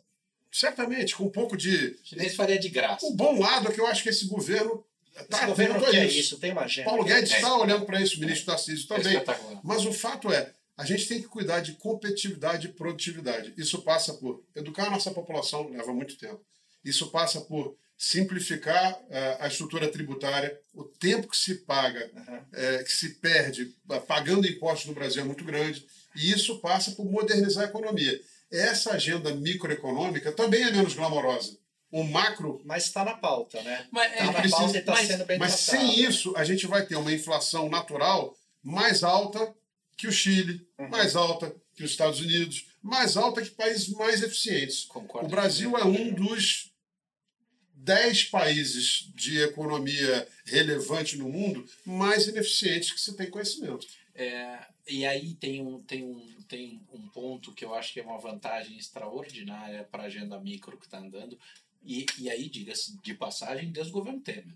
Certamente, 0.51 1.15
com 1.15 1.25
um 1.25 1.29
pouco 1.31 1.57
de. 1.57 1.97
Chinês 2.03 2.35
faria 2.35 2.57
de 2.59 2.69
graça. 2.69 3.05
O 3.05 3.13
bom 3.13 3.39
lado 3.39 3.67
é 3.67 3.71
que 3.73 3.79
eu 3.81 3.87
acho 3.87 4.03
que 4.03 4.09
esse 4.09 4.25
governo 4.25 4.85
está 5.17 5.37
Esse 5.39 5.45
governo 5.47 5.79
quer 5.83 6.05
isso. 6.05 6.17
isso, 6.17 6.37
tem 6.39 6.51
uma 6.51 6.61
agenda. 6.63 6.89
Paulo 6.89 7.03
Guedes 7.03 7.31
É. 7.31 7.35
está 7.35 7.57
olhando 7.57 7.85
para 7.85 8.01
isso, 8.01 8.17
o 8.17 8.19
ministro 8.19 8.45
Tarcísio 8.45 8.85
É 8.93 9.19
também. 9.19 9.59
Mas 9.63 9.85
o 9.85 9.91
fato 9.91 10.31
é, 10.31 10.53
a 10.77 10.85
gente 10.85 11.07
tem 11.07 11.21
que 11.21 11.27
cuidar 11.27 11.59
de 11.61 11.73
competitividade 11.73 12.67
e 12.67 12.71
produtividade. 12.71 13.53
Isso 13.57 13.81
passa 13.81 14.13
por 14.13 14.43
educar 14.55 14.87
a 14.87 14.89
nossa 14.91 15.11
população, 15.11 15.69
leva 15.69 15.93
muito 15.93 16.17
tempo. 16.17 16.41
Isso 16.83 17.09
passa 17.11 17.41
por 17.41 17.75
simplificar 17.97 18.99
eh, 19.09 19.37
a 19.39 19.47
estrutura 19.47 19.87
tributária. 19.89 20.57
O 20.73 20.83
tempo 20.83 21.27
que 21.27 21.37
se 21.37 21.55
paga, 21.55 22.11
Uhum. 22.13 22.83
que 22.83 22.91
se 22.91 23.09
perde 23.15 23.73
eh, 23.89 23.99
pagando 23.99 24.47
impostos 24.47 24.87
no 24.87 24.93
Brasil 24.93 25.21
é 25.21 25.25
muito 25.25 25.43
grande. 25.45 25.85
E 26.15 26.31
isso 26.31 26.59
passa 26.59 26.91
por 26.91 27.05
modernizar 27.05 27.65
a 27.65 27.67
economia. 27.67 28.19
Essa 28.51 28.91
agenda 28.93 29.33
microeconômica 29.35 30.31
também 30.31 30.63
é 30.63 30.71
menos 30.71 30.93
glamourosa. 30.93 31.57
O 31.91 32.03
macro 32.03 32.61
Mas 32.65 32.83
está 32.85 33.03
na 33.05 33.13
pauta, 33.15 33.61
né? 33.63 33.87
Mas, 33.91 34.11
Está 34.11 34.23
é, 34.23 34.25
na 34.27 34.33
precisa- 34.33 34.57
pauta 34.57 34.77
e 34.77 34.79
está 34.79 34.91
mas- 34.93 35.07
sendo 35.07 35.25
bem 35.25 35.39
Mas 35.39 35.65
tratado. 35.65 35.87
sem 35.87 35.99
isso, 36.03 36.33
a 36.35 36.43
gente 36.43 36.67
vai 36.67 36.85
ter 36.85 36.95
uma 36.95 37.11
inflação 37.13 37.69
natural 37.69 38.35
mais 38.61 39.03
alta 39.03 39.53
que 39.97 40.07
o 40.07 40.11
Chile, 40.11 40.67
Uhum. 40.77 40.89
mais 40.89 41.15
alta 41.15 41.55
que 41.75 41.83
os 41.83 41.91
Estados 41.91 42.19
Unidos, 42.19 42.67
mais 42.81 43.17
alta 43.17 43.41
que 43.41 43.49
países 43.49 43.89
mais 43.89 44.21
eficientes. 44.21 44.85
Concordo 44.85 45.27
O 45.27 45.29
Brasil 45.29 45.77
é 45.77 45.83
um 45.85 46.13
dos 46.13 46.71
dez 47.73 48.23
países 48.23 49.11
de 49.13 49.39
economia 49.41 50.27
relevante 50.45 51.17
no 51.17 51.29
mundo 51.29 51.65
mais 51.85 52.27
ineficientes 52.27 52.91
que 52.91 52.99
se 52.99 53.15
tem 53.15 53.29
conhecimento. 53.29 53.85
É, 54.13 54.59
e 54.87 55.05
aí 55.05 55.33
tem 55.35 55.61
um, 55.61 55.81
tem, 55.83 56.03
um, 56.03 56.41
tem 56.47 56.81
um 56.91 57.07
ponto 57.09 57.53
que 57.53 57.65
eu 57.65 57.73
acho 57.73 57.93
que 57.93 57.99
é 57.99 58.03
uma 58.03 58.17
vantagem 58.17 58.77
extraordinária 58.77 59.83
para 59.91 60.03
a 60.03 60.05
agenda 60.07 60.39
micro 60.39 60.77
que 60.77 60.85
está 60.85 60.99
andando. 60.99 61.37
E, 61.83 62.05
e 62.17 62.29
aí, 62.29 62.49
diga-se 62.49 62.99
de 63.03 63.13
passagem, 63.13 63.71
desde 63.71 63.91
o 63.91 63.93
governo 63.93 64.19
Temer. 64.21 64.55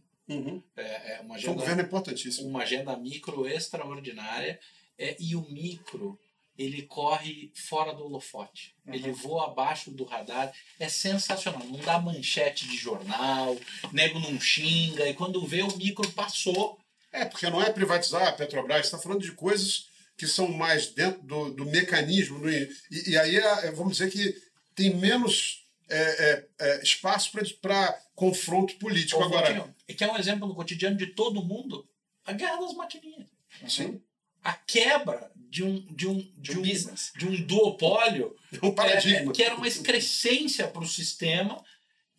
É, 0.76 1.18
é 1.18 1.22
uma 1.22 1.36
agenda, 1.36 1.54
governo 1.56 1.82
é 1.82 1.86
importantíssimo. 1.86 2.48
uma 2.48 2.62
agenda 2.64 2.98
micro 2.98 3.48
extraordinária. 3.48 4.60
É, 5.00 5.16
e 5.20 5.36
o 5.36 5.42
micro, 5.50 6.20
ele 6.58 6.82
corre 6.82 7.52
fora 7.56 7.94
do 7.94 8.04
holofote. 8.04 8.76
Ele 8.86 9.12
voa 9.14 9.46
abaixo 9.46 9.90
do 9.92 10.04
radar. 10.04 10.52
É 10.78 10.90
sensacional. 10.90 11.64
Não 11.66 11.80
dá 11.80 11.98
manchete 12.00 12.68
de 12.68 12.76
jornal, 12.76 13.58
nego 13.94 14.20
não 14.20 14.40
xinga. 14.42 15.08
E 15.08 15.14
quando 15.14 15.46
vê, 15.48 15.64
o 15.64 15.76
micro 15.78 16.08
passou. 16.12 16.78
É, 17.14 17.24
porque 17.26 17.50
não 17.50 17.62
é 17.64 17.72
privatizar 17.72 18.28
a 18.28 18.32
Petrobras, 18.34 18.86
está 18.86 19.00
falando 19.00 19.22
de 19.22 19.32
coisas 19.32 19.88
que 20.18 20.28
são 20.28 20.50
mais 20.50 20.88
dentro 20.88 21.22
do, 21.24 21.52
do 21.54 21.66
mecanismo. 21.66 22.40
do- 22.40 22.52
e, 22.52 22.70
e 23.08 23.18
aí, 23.18 23.38
é, 23.38 23.72
vamos 23.72 23.94
dizer 23.98 24.12
que 24.12 24.36
tem 24.76 24.94
menos 24.96 25.66
é, 25.88 25.98
é, 25.98 26.48
é, 26.60 26.84
espaço 26.84 27.32
para 27.62 28.00
confronto 28.14 28.76
político. 28.76 29.20
Ô, 29.22 29.24
Agora, 29.24 29.54
Valtinho, 29.54 29.76
e 29.88 29.94
que 29.94 30.04
é 30.04 30.12
um 30.12 30.18
exemplo 30.18 30.46
no 30.48 30.54
cotidiano 30.54 30.96
de 30.98 31.08
todo 31.08 31.44
mundo, 31.44 31.88
a 32.26 32.34
guerra 32.34 32.58
das 32.58 32.74
maquininhas. 32.74 33.28
sim, 33.68 34.00
A 34.44 34.54
quebra 34.54 35.32
de 35.36 35.64
um, 35.64 35.80
de 35.94 36.08
um, 36.08 36.32
De 36.38 36.58
um 36.58 36.62
business. 36.62 37.12
de 37.18 37.28
um 37.28 37.42
duopólio 37.46 38.36
é 38.62 38.66
um 38.66 38.72
paradigma. 38.72 39.32
é, 39.32 39.34
que 39.34 39.44
era 39.44 39.56
uma 39.56 39.68
excrescência 39.68 40.68
para 40.68 40.82
o 40.82 40.88
sistema. 40.88 41.64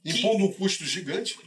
Impondo 0.04 0.44
um 0.44 0.52
custo 0.52 0.84
gigante. 0.84 1.38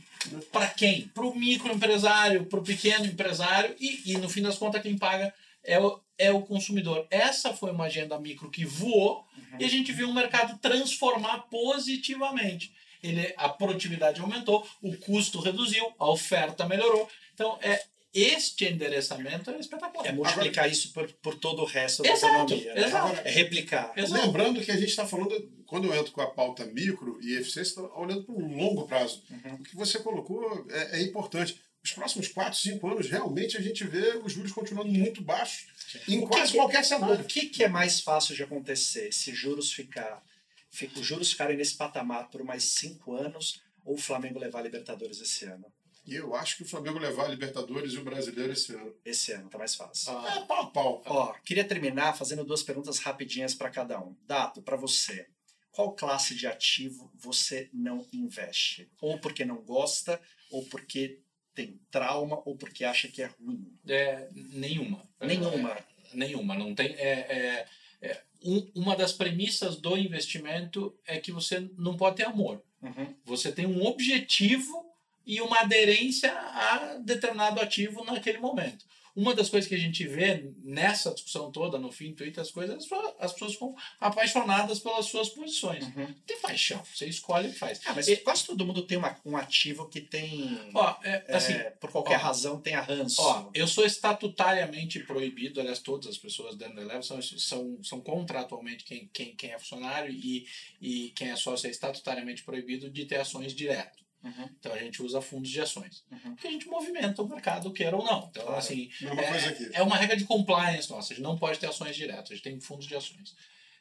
Para 0.51 0.67
quem? 0.67 1.07
Para 1.07 1.25
o 1.25 1.35
microempresário, 1.35 2.45
para 2.45 2.59
o 2.59 2.63
pequeno 2.63 3.05
empresário 3.05 3.75
e, 3.79 4.13
e, 4.13 4.17
no 4.17 4.29
fim 4.29 4.41
das 4.41 4.57
contas, 4.57 4.81
quem 4.81 4.97
paga 4.97 5.33
é 5.63 5.79
o, 5.79 5.99
é 6.17 6.31
o 6.31 6.41
consumidor. 6.41 7.05
Essa 7.09 7.53
foi 7.53 7.71
uma 7.71 7.85
agenda 7.85 8.19
micro 8.19 8.49
que 8.49 8.63
voou 8.63 9.25
e 9.59 9.65
a 9.65 9.67
gente 9.67 9.91
viu 9.91 10.09
o 10.09 10.13
mercado 10.13 10.57
transformar 10.59 11.39
positivamente. 11.49 12.71
Ele, 13.01 13.33
a 13.35 13.49
produtividade 13.49 14.21
aumentou, 14.21 14.65
o 14.81 14.95
custo 14.95 15.41
reduziu, 15.41 15.93
a 15.99 16.09
oferta 16.09 16.65
melhorou. 16.65 17.09
Então, 17.33 17.59
é, 17.61 17.83
este 18.13 18.65
endereçamento 18.65 19.49
é 19.49 19.59
espetacular. 19.59 20.05
É 20.07 20.11
multiplicar 20.11 20.69
isso 20.69 20.93
por, 20.93 21.11
por 21.13 21.35
todo 21.35 21.61
o 21.61 21.65
resto 21.65 22.03
da 22.03 22.09
Exato, 22.11 22.53
economia. 22.53 22.73
Né? 22.75 22.85
exato. 22.85 23.21
É 23.27 23.31
replicar. 23.31 23.91
Exato. 23.95 24.25
Lembrando 24.25 24.61
que 24.61 24.71
a 24.71 24.75
gente 24.77 24.89
está 24.89 25.05
falando, 25.07 25.51
quando 25.65 25.87
eu 25.87 25.95
entro 25.95 26.11
com 26.11 26.21
a 26.21 26.29
pauta 26.29 26.65
micro 26.65 27.17
e 27.21 27.33
eficiência, 27.35 27.81
está 27.81 27.81
olhando 27.99 28.23
para 28.23 28.35
um 28.35 28.55
longo 28.55 28.87
prazo. 28.87 29.23
O 29.59 29.63
que 29.63 29.75
você 29.75 29.97
colocou 29.99 30.65
é, 30.69 30.99
é 30.99 31.01
importante. 31.01 31.59
Os 31.83 31.91
próximos 31.91 32.27
4, 32.29 32.57
5 32.57 32.87
anos, 32.87 33.09
realmente, 33.09 33.57
a 33.57 33.61
gente 33.61 33.83
vê 33.83 34.17
os 34.23 34.31
juros 34.31 34.53
continuando 34.53 34.89
muito 34.89 35.21
baixos 35.21 35.65
em 36.07 36.19
O 36.19 36.27
quase 36.27 36.51
que- 36.53 36.57
qualquer 36.57 36.85
cenário. 36.85 37.19
O 37.19 37.25
que, 37.25 37.47
que 37.47 37.63
é 37.63 37.67
mais 37.67 37.99
fácil 37.99 38.33
de 38.35 38.43
acontecer? 38.43 39.11
Se 39.11 39.33
juros 39.35 39.73
ficar, 39.73 40.23
fi- 40.71 40.89
os 40.95 41.05
juros 41.05 41.31
ficarem 41.31 41.57
nesse 41.57 41.75
patamar 41.75 42.29
por 42.29 42.41
mais 42.43 42.63
cinco 42.63 43.15
anos 43.15 43.59
ou 43.83 43.95
o 43.95 43.97
Flamengo 43.97 44.39
levar 44.39 44.59
a 44.59 44.63
Libertadores 44.63 45.19
esse 45.19 45.43
ano? 45.43 45.65
E 46.05 46.15
eu 46.15 46.35
acho 46.35 46.57
que 46.57 46.63
o 46.63 46.67
Flamengo 46.67 46.99
levar 46.99 47.25
a 47.25 47.29
Libertadores 47.29 47.93
e 47.93 47.97
o 47.97 48.03
Brasileiro 48.03 48.51
esse 48.51 48.73
ano. 48.75 48.93
Esse 49.05 49.31
ano 49.31 49.49
tá 49.49 49.57
mais 49.57 49.73
fácil. 49.75 50.11
Ah, 50.17 50.35
É 50.37 50.45
pau 50.45 50.61
a 50.63 50.65
pau. 50.67 51.01
Ó, 51.05 51.33
queria 51.45 51.63
terminar 51.63 52.13
fazendo 52.17 52.43
duas 52.43 52.61
perguntas 52.61 52.99
rapidinhas 52.99 53.53
para 53.55 53.69
cada 53.69 53.99
um. 53.99 54.15
Dato, 54.27 54.61
para 54.61 54.75
você. 54.75 55.27
qual 55.71 55.93
classe 55.95 56.35
de 56.35 56.45
ativo 56.45 57.11
você 57.15 57.69
não 57.73 58.05
investe? 58.13 58.91
Ou 59.01 59.17
porque 59.17 59.43
não 59.45 59.57
gosta, 59.63 60.21
ou 60.51 60.63
porque 60.65 61.19
tem 61.55 61.79
trauma, 61.89 62.41
ou 62.45 62.55
porque 62.55 62.83
acha 62.83 63.07
que 63.07 63.21
é 63.23 63.27
ruim? 63.27 63.71
É, 63.87 64.27
nenhuma. 64.33 65.07
Nenhuma. 65.21 65.71
É, 65.71 65.83
nenhuma. 66.13 66.53
Não 66.55 66.75
tem. 66.75 66.87
É, 66.95 67.11
é, 67.29 67.67
é, 68.01 68.21
um, 68.43 68.69
uma 68.75 68.95
das 68.95 69.13
premissas 69.13 69.77
do 69.77 69.97
investimento 69.97 70.95
é 71.07 71.17
que 71.19 71.31
você 71.31 71.69
não 71.77 71.95
pode 71.95 72.17
ter 72.17 72.25
amor. 72.25 72.61
Uhum. 72.81 73.15
Você 73.25 73.51
tem 73.51 73.65
um 73.65 73.83
objetivo 73.85 74.92
e 75.25 75.41
uma 75.41 75.59
aderência 75.61 76.31
a 76.31 76.95
determinado 77.03 77.59
ativo 77.61 78.03
naquele 78.03 78.37
momento. 78.39 78.85
Uma 79.15 79.35
das 79.35 79.47
coisas 79.47 79.69
que 79.69 79.75
a 79.75 79.79
gente 79.79 80.07
vê 80.07 80.51
nessa 80.63 81.13
discussão 81.13 81.51
toda, 81.51 81.77
no 81.77 81.91
fim, 81.91 82.15
Twitter, 82.15 82.41
as 82.41 82.49
coisas, 82.49 82.83
as 83.19 83.31
pessoas 83.31 83.53
ficam 83.53 83.75
apaixonadas 83.99 84.79
pelas 84.79 85.05
suas 85.05 85.29
posições. 85.29 85.83
Uhum. 85.85 86.11
Tem 86.25 86.39
paixão, 86.41 86.83
você 86.83 87.05
escolhe 87.05 87.49
e 87.49 87.53
faz. 87.53 87.79
Ah, 87.85 87.93
mas 87.93 88.07
E- 88.07 88.17
quase 88.17 88.43
todo 88.47 88.65
mundo 88.65 88.81
tem 88.81 88.97
uma- 88.97 89.15
um 89.23 89.37
ativo 89.37 89.87
que 89.87 90.01
tem. 90.01 90.59
Ó, 90.73 90.95
é, 91.03 91.25
é, 91.27 91.35
assim, 91.35 91.53
por 91.79 91.91
qualquer 91.91 92.15
ó, 92.17 92.21
razão, 92.23 92.59
tem 92.59 92.73
a 92.73 92.81
ranço. 92.81 93.21
Ó, 93.21 93.51
eu 93.53 93.67
sou 93.67 93.85
estatutariamente 93.85 94.99
proibido, 95.01 95.59
aliás, 95.61 95.77
todas 95.77 96.07
as 96.07 96.17
pessoas 96.17 96.55
dentro 96.55 96.75
da 96.75 96.81
Eleven 96.81 97.03
são, 97.03 97.21
são, 97.21 97.83
são 97.83 98.01
contratualmente 98.01 98.83
quem, 98.83 99.07
quem, 99.13 99.35
quem 99.35 99.51
é 99.51 99.59
funcionário 99.59 100.11
e, 100.11 100.47
e 100.81 101.09
quem 101.15 101.29
é 101.29 101.35
sócio 101.35 101.67
é 101.67 101.69
estatutariamente 101.69 102.41
proibido 102.43 102.89
de 102.89 103.05
ter 103.05 103.17
ações 103.17 103.53
direto. 103.53 104.02
Uhum. 104.23 104.49
Então 104.57 104.71
a 104.73 104.77
gente 104.77 105.03
usa 105.03 105.21
fundos 105.21 105.49
de 105.49 105.59
ações. 105.59 106.03
Uhum. 106.11 106.33
Porque 106.35 106.47
a 106.47 106.51
gente 106.51 106.67
movimenta 106.67 107.21
o 107.21 107.27
mercado, 107.27 107.73
queira 107.73 107.95
ou 107.95 108.05
não. 108.05 108.27
Então, 108.31 108.43
Claro. 108.43 108.57
assim, 108.57 108.89
é, 109.01 109.47
aqui. 109.47 109.69
é 109.73 109.83
uma 109.83 109.97
regra 109.97 110.15
de 110.15 110.23
compliance 110.23 110.89
nossa. 110.89 111.11
A 111.13 111.15
gente 111.15 111.23
não 111.23 111.37
pode 111.37 111.59
ter 111.59 111.67
ações 111.67 111.95
diretas, 111.95 112.31
a 112.31 112.33
gente 112.35 112.43
tem 112.43 112.59
fundos 112.59 112.87
de 112.87 112.95
ações. 112.95 113.35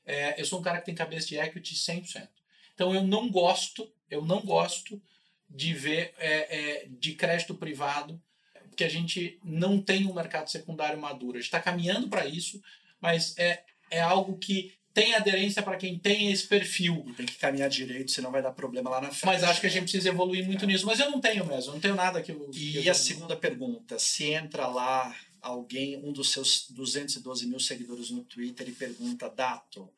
É, 0.05 0.41
eu 0.41 0.45
sou 0.45 0.59
um 0.59 0.63
cara 0.63 0.79
que 0.81 0.87
tem 0.87 0.95
cabeça 0.95 1.29
de 1.29 1.39
equity 1.39 1.75
100%. 1.77 2.29
Então 2.75 2.93
eu 2.93 3.05
não 3.05 3.31
gosto, 3.31 3.89
eu 4.11 4.25
não 4.25 4.41
gosto 4.41 5.01
de 5.49 5.73
ver 5.75 6.13
é, 6.19 6.83
é, 6.83 6.87
de 6.89 7.15
crédito 7.15 7.55
privado, 7.55 8.21
porque 8.69 8.83
a 8.85 8.89
gente 8.89 9.39
não 9.45 9.81
tem 9.81 10.07
um 10.07 10.15
mercado 10.15 10.51
secundário 10.51 10.99
maduro. 10.99 11.37
A 11.37 11.41
gente 11.41 11.47
está 11.49 11.61
caminhando 11.61 12.09
para 12.09 12.27
isso, 12.27 12.61
mas 13.01 13.37
é, 13.39 13.63
é 13.91 14.01
algo 14.01 14.39
que 14.39 14.75
tem 14.95 15.15
aderência 15.15 15.63
para 15.63 15.77
quem 15.77 15.99
tem 15.99 16.31
esse 16.33 16.47
perfil. 16.47 17.05
E 17.09 17.13
tem 17.15 17.27
que 17.27 17.37
caminhar 17.37 17.69
direito, 17.71 18.11
senão 18.11 18.31
vai 18.31 18.43
dar 18.43 18.53
problema 18.53 18.91
lá 18.91 19.01
na 19.01 19.09
frente. 19.11 19.27
Mas 19.27 19.43
acho 19.43 19.61
que 19.61 19.67
a 19.67 19.71
gente 19.71 19.83
precisa 19.85 20.09
evoluir 20.09 20.45
muito 20.45 20.67
nisso. 20.67 20.85
Mas 20.87 21.01
eu 21.01 21.11
não 21.11 21.21
tenho 21.21 21.45
mesmo, 21.47 21.71
eu 21.71 21.75
não 21.75 21.81
tenho 21.81 21.95
nada 21.95 22.23
que 22.23 22.33
eu. 22.33 22.49
que 22.51 22.79
E 22.79 22.87
eu- 22.87 22.91
a 22.93 22.95
segunda 22.95 23.37
pergunta: 23.37 23.99
se 23.99 24.25
entra 24.33 24.67
lá 24.67 25.15
alguém, 25.41 25.97
um 25.97 26.13
dos 26.13 26.31
seus 26.31 26.67
212 26.71 27.47
mil 27.47 27.59
seguidores 27.61 28.11
no 28.11 28.23
Twitter, 28.25 28.69
e 28.69 28.73
pergunta, 28.73 29.29
Dato, 29.29 29.89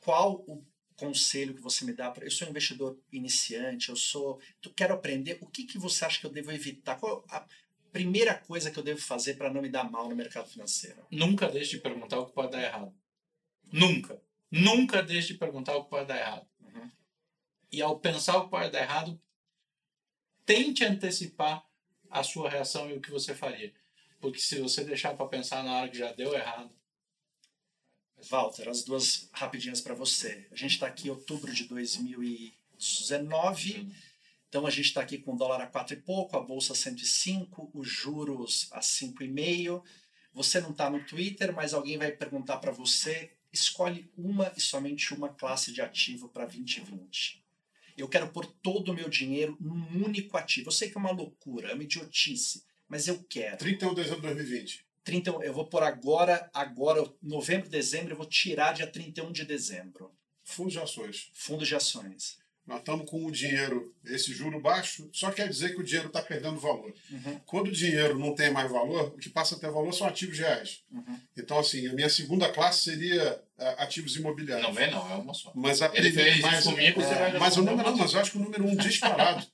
qual 0.00 0.34
o 0.46 0.64
conselho 0.96 1.54
que 1.54 1.60
você 1.60 1.84
me 1.84 1.92
dá? 1.92 2.10
pra- 2.10 2.24
Eu 2.24 2.30
sou 2.30 2.46
um 2.46 2.50
investidor 2.50 2.98
iniciante, 3.12 3.88
eu 3.90 3.96
sou. 3.96 4.40
Tu 4.60 4.70
quero 4.70 4.94
aprender. 4.94 5.38
O 5.40 5.46
que, 5.46 5.64
que 5.64 5.78
você 5.78 6.04
acha 6.04 6.20
que 6.20 6.26
eu 6.26 6.30
devo 6.30 6.52
evitar? 6.52 6.96
Qual 6.98 7.24
a 7.28 7.44
primeira 7.92 8.34
coisa 8.34 8.70
que 8.70 8.78
eu 8.78 8.82
devo 8.82 9.00
fazer 9.00 9.34
para 9.34 9.52
não 9.52 9.60
me 9.62 9.68
dar 9.68 9.90
mal 9.90 10.08
no 10.08 10.14
mercado 10.16 10.48
financeiro? 10.48 11.04
Nunca 11.10 11.48
deixe 11.48 11.72
de 11.72 11.78
perguntar 11.78 12.18
o 12.20 12.26
que 12.26 12.32
pode 12.32 12.52
dar 12.52 12.62
errado. 12.62 12.92
Nunca. 13.70 14.20
Nunca 14.50 15.02
deixe 15.02 15.32
de 15.32 15.38
perguntar 15.38 15.76
o 15.76 15.84
que 15.84 15.90
pode 15.90 16.06
dar 16.06 16.18
errado. 16.18 16.46
Uhum. 16.60 16.90
E 17.70 17.82
ao 17.82 17.98
pensar 17.98 18.36
o 18.36 18.44
que 18.44 18.50
pode 18.50 18.70
dar 18.70 18.82
errado, 18.82 19.20
tente 20.44 20.84
antecipar 20.84 21.64
a 22.10 22.22
sua 22.22 22.48
reação 22.48 22.88
e 22.88 22.94
o 22.94 23.00
que 23.00 23.10
você 23.10 23.34
faria. 23.34 23.72
Porque 24.20 24.38
se 24.38 24.58
você 24.58 24.84
deixar 24.84 25.16
para 25.16 25.26
pensar 25.26 25.62
na 25.62 25.78
hora 25.78 25.88
que 25.88 25.98
já 25.98 26.12
deu 26.12 26.34
errado, 26.34 26.74
Walter, 28.30 28.68
as 28.68 28.82
duas 28.82 29.28
rapidinhas 29.32 29.80
para 29.80 29.94
você. 29.94 30.46
A 30.50 30.56
gente 30.56 30.72
está 30.72 30.86
aqui 30.86 31.08
em 31.08 31.10
outubro 31.10 31.52
de 31.52 31.64
2019. 31.64 33.92
Então 34.48 34.66
a 34.66 34.70
gente 34.70 34.86
está 34.86 35.02
aqui 35.02 35.18
com 35.18 35.34
o 35.34 35.36
dólar 35.36 35.60
a 35.60 35.66
4 35.66 35.94
e 35.94 36.00
pouco, 36.00 36.36
a 36.36 36.40
bolsa 36.40 36.72
a 36.72 36.76
105, 36.76 37.70
os 37.74 37.88
juros 37.88 38.68
a 38.72 38.80
5,5. 38.80 39.82
Você 40.32 40.60
não 40.60 40.70
está 40.70 40.88
no 40.88 41.04
Twitter, 41.04 41.54
mas 41.54 41.74
alguém 41.74 41.98
vai 41.98 42.10
perguntar 42.10 42.56
para 42.58 42.72
você: 42.72 43.35
escolhe 43.56 44.10
uma 44.16 44.52
e 44.56 44.60
somente 44.60 45.14
uma 45.14 45.28
classe 45.28 45.72
de 45.72 45.80
ativo 45.80 46.28
para 46.28 46.46
2020. 46.46 47.44
Eu 47.96 48.08
quero 48.08 48.28
pôr 48.28 48.46
todo 48.46 48.90
o 48.90 48.94
meu 48.94 49.08
dinheiro 49.08 49.56
num 49.58 50.04
único 50.04 50.36
ativo. 50.36 50.68
Eu 50.68 50.72
sei 50.72 50.90
que 50.90 50.96
é 50.96 51.00
uma 51.00 51.10
loucura, 51.10 51.70
é 51.70 51.74
uma 51.74 51.82
idiotice, 51.82 52.64
mas 52.86 53.08
eu 53.08 53.22
quero. 53.24 53.56
31 53.56 53.88
de 53.90 54.02
dezembro 54.02 54.28
de 54.28 54.34
2020. 54.34 54.86
30, 55.02 55.30
eu 55.30 55.54
vou 55.54 55.66
pôr 55.66 55.82
agora, 55.82 56.50
agora, 56.52 57.02
novembro, 57.22 57.68
dezembro, 57.68 58.12
eu 58.12 58.16
vou 58.16 58.26
tirar 58.26 58.72
dia 58.72 58.86
31 58.86 59.32
de 59.32 59.44
dezembro. 59.44 60.12
Fundos 60.42 60.74
de 60.74 60.80
ações. 60.80 61.30
Fundos 61.32 61.68
de 61.68 61.74
ações. 61.74 62.38
Nós 62.66 62.80
estamos 62.80 63.08
com 63.08 63.24
o 63.24 63.30
dinheiro, 63.30 63.94
esse 64.06 64.32
juro 64.32 64.60
baixo, 64.60 65.08
só 65.12 65.30
quer 65.30 65.48
dizer 65.48 65.72
que 65.74 65.80
o 65.80 65.84
dinheiro 65.84 66.08
está 66.08 66.20
perdendo 66.20 66.58
valor. 66.58 66.92
Uhum, 67.10 67.38
Quando 67.46 67.68
o 67.68 67.72
dinheiro 67.72 68.18
não 68.18 68.34
tem 68.34 68.50
mais 68.50 68.68
valor, 68.70 69.08
o 69.14 69.18
que 69.18 69.30
passa 69.30 69.54
a 69.54 69.58
ter 69.58 69.70
valor 69.70 69.92
são 69.92 70.06
ativos 70.06 70.36
reais. 70.38 70.82
uhum. 70.90 71.20
Então, 71.36 71.58
assim, 71.60 71.86
a 71.86 71.92
minha 71.92 72.08
segunda 72.08 72.50
classe 72.52 72.82
seria 72.82 73.40
ah, 73.56 73.84
ativos 73.84 74.16
imobiliários. 74.16 74.66
não 74.66 74.74
vem 74.74 74.90
não, 74.90 75.10
é 75.12 75.14
uma 75.14 75.32
só. 75.32 75.52
Mas 75.54 75.80
a 75.80 75.86
Ele 75.94 76.10
primeira- 76.10 76.24
fez 76.32 76.36
isso 76.38 76.46
mas, 76.50 76.64
comigo, 76.64 77.00
você 77.00 77.14
vai 77.14 77.36
é, 77.36 77.38
mas 77.38 77.56
o 77.56 77.62
número, 77.62 77.88
uma 77.88 77.96
mas 77.98 78.12
eu 78.14 78.20
acho 78.20 78.30
que 78.32 78.38
o 78.38 78.42
número 78.42 78.64
um 78.66 78.74
disparado 78.76 79.46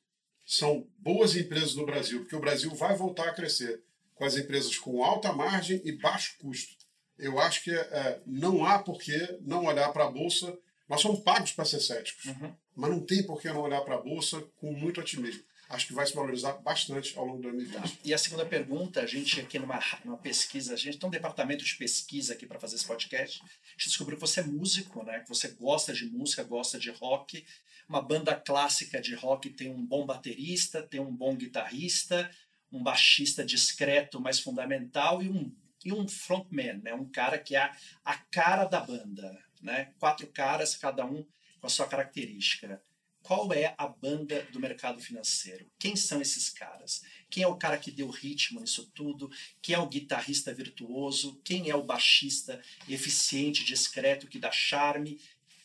são 0.44 0.86
boas 0.98 1.36
empresas 1.36 1.74
no 1.74 1.84
Brasil, 1.86 2.20
porque 2.20 2.34
o 2.36 2.40
Brasil 2.40 2.74
vai 2.74 2.96
voltar 2.96 3.28
a 3.28 3.34
crescer 3.34 3.80
com 4.14 4.24
as 4.24 4.36
empresas 4.36 4.76
com 4.78 5.04
alta 5.04 5.32
margem 5.32 5.80
e 5.84 5.92
baixo 5.92 6.36
custo. 6.40 6.74
Eu 7.18 7.38
acho 7.38 7.62
que 7.62 7.70
é, 7.70 8.20
não 8.26 8.64
há 8.64 8.78
por 8.78 8.98
que 8.98 9.38
não 9.42 9.66
olhar 9.66 9.92
para 9.92 10.04
a 10.04 10.10
bolsa. 10.10 10.56
Nós 10.88 11.00
somos 11.00 11.20
pagos 11.20 11.52
para 11.52 11.64
ser 11.64 11.80
céticos, 11.80 12.24
Uhum. 12.26 12.52
Mas 12.74 12.90
não 12.90 13.00
tem 13.00 13.22
por 13.24 13.40
que 13.40 13.48
não 13.48 13.60
olhar 13.60 13.80
para 13.82 13.96
a 13.96 14.00
bolsa 14.00 14.40
com 14.56 14.72
muito 14.72 15.00
otimismo. 15.00 15.42
Acho 15.68 15.86
que 15.86 15.94
vai 15.94 16.06
se 16.06 16.14
valorizar 16.14 16.52
bastante 16.58 17.16
ao 17.18 17.24
longo 17.24 17.38
de 17.38 17.44
2020. 17.44 18.00
E 18.04 18.12
a 18.12 18.18
segunda 18.18 18.44
pergunta, 18.44 19.00
a 19.00 19.06
gente 19.06 19.40
aqui 19.40 19.58
numa, 19.58 19.80
numa 20.04 20.18
pesquisa, 20.18 20.74
a 20.74 20.76
gente 20.76 20.98
tem 20.98 21.08
um 21.08 21.10
departamento 21.10 21.64
de 21.64 21.74
pesquisa 21.76 22.34
aqui 22.34 22.46
para 22.46 22.60
fazer 22.60 22.76
esse 22.76 22.84
podcast. 22.84 23.40
A 23.42 23.46
gente 23.78 23.88
descobriu 23.88 24.18
que 24.18 24.20
você 24.20 24.40
é 24.40 24.44
músico, 24.44 25.02
né? 25.02 25.20
Que 25.20 25.28
você 25.30 25.48
gosta 25.48 25.94
de 25.94 26.04
música, 26.04 26.42
gosta 26.42 26.78
de 26.78 26.90
rock. 26.90 27.42
Uma 27.88 28.02
banda 28.02 28.34
clássica 28.34 29.00
de 29.00 29.14
rock 29.14 29.48
tem 29.48 29.70
um 29.70 29.84
bom 29.84 30.04
baterista, 30.04 30.82
tem 30.82 31.00
um 31.00 31.10
bom 31.10 31.34
guitarrista, 31.34 32.30
um 32.70 32.82
baixista 32.82 33.42
discreto, 33.42 34.20
mas 34.20 34.40
fundamental 34.40 35.22
e 35.22 35.30
um 35.30 35.50
e 35.84 35.92
um 35.92 36.06
frontman, 36.06 36.80
né? 36.82 36.94
Um 36.94 37.08
cara 37.08 37.38
que 37.38 37.56
é 37.56 37.72
a 38.04 38.14
cara 38.14 38.64
da 38.66 38.80
banda, 38.80 39.36
né? 39.60 39.92
Quatro 39.98 40.26
caras, 40.26 40.76
cada 40.76 41.04
um 41.04 41.26
com 41.62 41.68
a 41.68 41.70
sua 41.70 41.86
característica. 41.86 42.82
Qual 43.22 43.52
é 43.52 43.72
a 43.78 43.86
banda 43.86 44.42
do 44.50 44.58
mercado 44.58 45.00
financeiro? 45.00 45.70
Quem 45.78 45.94
são 45.94 46.20
esses 46.20 46.50
caras? 46.50 47.02
Quem 47.30 47.44
é 47.44 47.46
o 47.46 47.54
cara 47.54 47.78
que 47.78 47.92
deu 47.92 48.10
ritmo 48.10 48.60
nisso 48.60 48.90
tudo? 48.92 49.30
Quem 49.62 49.76
é 49.76 49.78
o 49.78 49.88
guitarrista 49.88 50.52
virtuoso? 50.52 51.40
Quem 51.44 51.70
é 51.70 51.76
o 51.76 51.84
baixista 51.84 52.60
eficiente, 52.88 53.64
discreto, 53.64 54.26
que 54.26 54.40
dá 54.40 54.50
charme? 54.50 55.20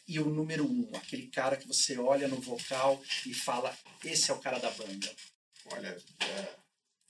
E 0.08 0.20
o 0.20 0.30
número 0.30 0.72
um, 0.72 0.88
aquele 0.96 1.28
cara 1.28 1.58
que 1.58 1.68
você 1.68 1.98
olha 1.98 2.28
no 2.28 2.40
vocal 2.40 3.02
e 3.26 3.34
fala: 3.34 3.76
esse 4.06 4.30
é 4.30 4.34
o 4.36 4.40
cara 4.40 4.60
da 4.60 4.70
banda. 4.70 5.12
Olha, 5.74 5.98
é, 6.20 6.56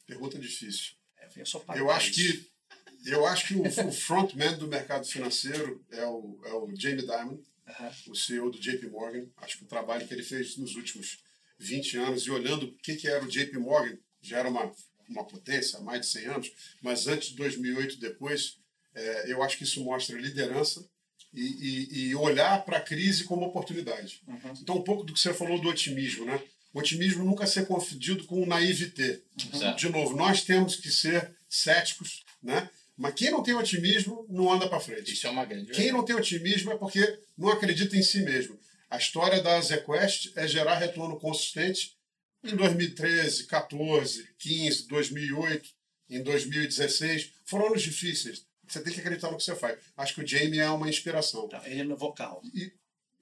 pergunta 0.06 0.40
difícil. 0.40 0.94
É, 1.18 1.28
eu 1.36 1.46
sou 1.46 1.64
Eu 1.76 1.92
acho 1.92 2.10
isso. 2.12 2.42
que 2.42 2.58
eu 3.06 3.26
acho 3.28 3.48
que 3.48 3.54
o, 3.54 3.64
o 3.88 3.92
frontman 3.92 4.58
do 4.58 4.68
mercado 4.68 5.06
financeiro 5.06 5.86
é 5.92 6.06
o, 6.06 6.40
é 6.46 6.54
o 6.54 6.74
Jamie 6.76 7.06
Dimon, 7.06 7.38
Aham. 7.68 7.92
o 8.08 8.16
CEO 8.16 8.50
do 8.50 8.60
JP 8.60 8.88
Morgan. 8.88 9.28
Acho 9.38 9.58
que 9.58 9.64
o 9.64 9.68
trabalho 9.68 10.08
que 10.08 10.14
ele 10.14 10.24
fez 10.24 10.58
nos 10.58 10.76
últimos 10.76 11.20
20 11.60 11.98
anos 11.98 12.24
e 12.24 12.32
olhando 12.32 12.68
o 12.68 12.78
que, 12.78 12.96
que 12.96 13.08
era 13.08 13.24
o 13.24 13.28
JP 13.28 13.58
Morgan, 13.58 13.98
já 14.22 14.40
era 14.40 14.50
uma, 14.50 14.72
uma 15.10 15.26
potência 15.26 15.80
há 15.80 15.82
mais 15.82 16.02
de 16.02 16.08
100 16.08 16.26
anos, 16.26 16.52
mas 16.82 17.08
antes 17.08 17.30
de 17.30 17.36
2008 17.36 17.96
e 17.96 18.00
depois, 18.00 18.58
é, 18.94 19.32
eu 19.32 19.42
acho 19.44 19.58
que 19.58 19.64
isso 19.64 19.84
mostra 19.84 20.20
liderança 20.20 20.88
e, 21.34 21.42
e, 21.42 22.08
e 22.08 22.16
olhar 22.16 22.64
para 22.64 22.78
a 22.78 22.82
crise 22.82 23.24
como 23.24 23.46
oportunidade. 23.46 24.22
Uhum. 24.28 24.54
Então, 24.62 24.76
um 24.78 24.84
pouco 24.84 25.04
do 25.04 25.14
que 25.14 25.20
você 25.20 25.34
falou 25.34 25.60
do 25.60 25.70
otimismo, 25.70 26.26
né? 26.26 26.42
O 26.74 26.80
otimismo 26.80 27.24
nunca 27.24 27.48
ser 27.48 27.66
confundido 27.66 28.26
com 28.26 28.46
naivete. 28.46 29.24
Certo. 29.54 29.80
De 29.80 29.90
novo, 29.90 30.16
nós 30.16 30.44
temos 30.44 30.76
que 30.76 30.92
ser 30.92 31.36
céticos, 31.50 32.24
né? 32.42 32.70
Mas 32.98 33.14
quem 33.14 33.30
não 33.30 33.44
tem 33.44 33.54
otimismo 33.54 34.26
não 34.28 34.52
anda 34.52 34.68
para 34.68 34.80
frente. 34.80 35.14
Isso 35.14 35.28
é 35.28 35.30
uma 35.30 35.46
grande 35.46 35.72
Quem 35.72 35.92
não 35.92 36.04
tem 36.04 36.16
otimismo 36.16 36.72
é 36.72 36.78
porque 36.78 37.20
não 37.38 37.50
acredita 37.50 37.96
em 37.96 38.02
si 38.02 38.24
mesmo. 38.24 38.60
A 38.90 38.98
história 38.98 39.42
da 39.42 39.62
ZQuest 39.62 40.32
é 40.36 40.48
gerar 40.48 40.78
retorno 40.78 41.20
consistente 41.20 41.96
em 42.44 42.56
2013, 42.56 43.46
14, 43.46 44.28
15, 44.40 44.88
2008, 44.88 45.70
em 46.10 46.24
2016. 46.24 47.34
Foram 47.46 47.68
anos 47.68 47.84
difíceis. 47.84 48.46
Você 48.68 48.82
tem 48.82 48.92
que 48.92 49.00
acreditar 49.00 49.30
no 49.30 49.38
que 49.38 49.44
você 49.44 49.56
faz. 49.56 49.78
Acho 49.96 50.16
que 50.16 50.24
o 50.24 50.28
Jamie 50.28 50.60
é 50.60 50.70
uma 50.70 50.90
inspiração. 50.90 51.48
Tá, 51.48 51.62
ele 51.66 51.84
no 51.84 51.96
vocal. 51.96 52.42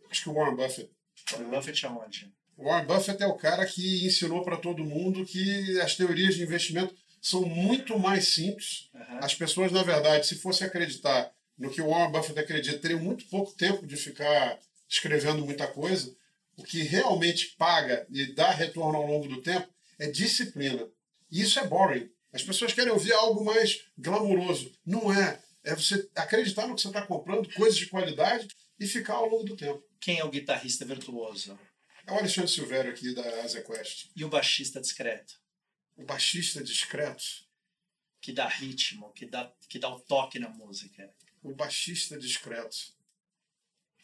Acho 0.09 0.23
que 0.23 0.29
o 0.29 0.33
Warren 0.33 0.55
Buffett. 0.55 0.89
Warren 1.31 1.49
Buffett 1.49 1.85
aonde? 1.85 2.33
O 2.57 2.65
Warren 2.65 2.87
Buffett 2.87 3.21
é 3.21 3.27
o 3.27 3.35
cara 3.35 3.65
que 3.65 4.05
ensinou 4.05 4.43
para 4.43 4.57
todo 4.57 4.85
mundo 4.85 5.25
que 5.25 5.79
as 5.81 5.95
teorias 5.95 6.35
de 6.35 6.43
investimento 6.43 6.95
são 7.25 7.41
muito 7.41 7.97
mais 7.97 8.27
simples. 8.27 8.87
Aham. 8.93 9.19
As 9.19 9.33
pessoas, 9.33 9.71
na 9.71 9.81
verdade, 9.81 10.27
se 10.27 10.35
fosse 10.35 10.63
acreditar 10.63 11.33
no 11.57 11.71
que 11.71 11.81
o 11.81 11.89
Warren 11.89 12.11
Buffett 12.11 12.39
acredita, 12.39 12.77
teriam 12.77 12.99
muito 12.99 13.25
pouco 13.25 13.51
tempo 13.53 13.87
de 13.87 13.97
ficar 13.97 14.59
escrevendo 14.87 15.43
muita 15.43 15.65
coisa, 15.65 16.15
o 16.55 16.63
que 16.63 16.83
realmente 16.83 17.55
paga 17.57 18.05
e 18.11 18.31
dá 18.35 18.51
retorno 18.51 18.99
ao 18.99 19.07
longo 19.07 19.27
do 19.27 19.41
tempo 19.41 19.67
é 19.97 20.07
disciplina. 20.07 20.87
E 21.31 21.41
isso 21.41 21.59
é 21.59 21.65
boring. 21.65 22.07
As 22.31 22.43
pessoas 22.43 22.73
querem 22.73 22.93
ouvir 22.93 23.13
algo 23.13 23.43
mais 23.43 23.81
glamouroso. 23.97 24.71
Não 24.85 25.11
é. 25.11 25.39
É 25.63 25.73
você 25.73 26.07
acreditar 26.15 26.67
no 26.67 26.75
que 26.75 26.81
você 26.81 26.89
está 26.89 27.01
comprando, 27.01 27.51
coisas 27.55 27.75
de 27.75 27.87
qualidade, 27.87 28.47
e 28.79 28.85
ficar 28.85 29.15
ao 29.15 29.27
longo 29.27 29.45
do 29.45 29.57
tempo. 29.57 29.81
Quem 29.99 30.19
é 30.19 30.23
o 30.23 30.29
guitarrista 30.29 30.85
virtuoso? 30.85 31.57
É 32.05 32.11
o 32.11 32.19
Alexandre 32.19 32.51
Silvério 32.51 32.91
aqui 32.91 33.15
da 33.15 33.41
Asia 33.41 33.63
Quest. 33.63 34.11
E 34.15 34.23
o 34.23 34.29
baixista 34.29 34.79
discreto? 34.79 35.43
O 35.95 36.03
baixista 36.03 36.63
discreto. 36.63 37.23
Que 38.21 38.31
dá 38.31 38.47
ritmo, 38.47 39.11
que 39.13 39.25
dá, 39.25 39.53
que 39.69 39.77
dá 39.77 39.89
o 39.89 39.99
toque 39.99 40.39
na 40.39 40.49
música. 40.49 41.13
O 41.43 41.53
baixista 41.53 42.17
discreto. 42.17 42.75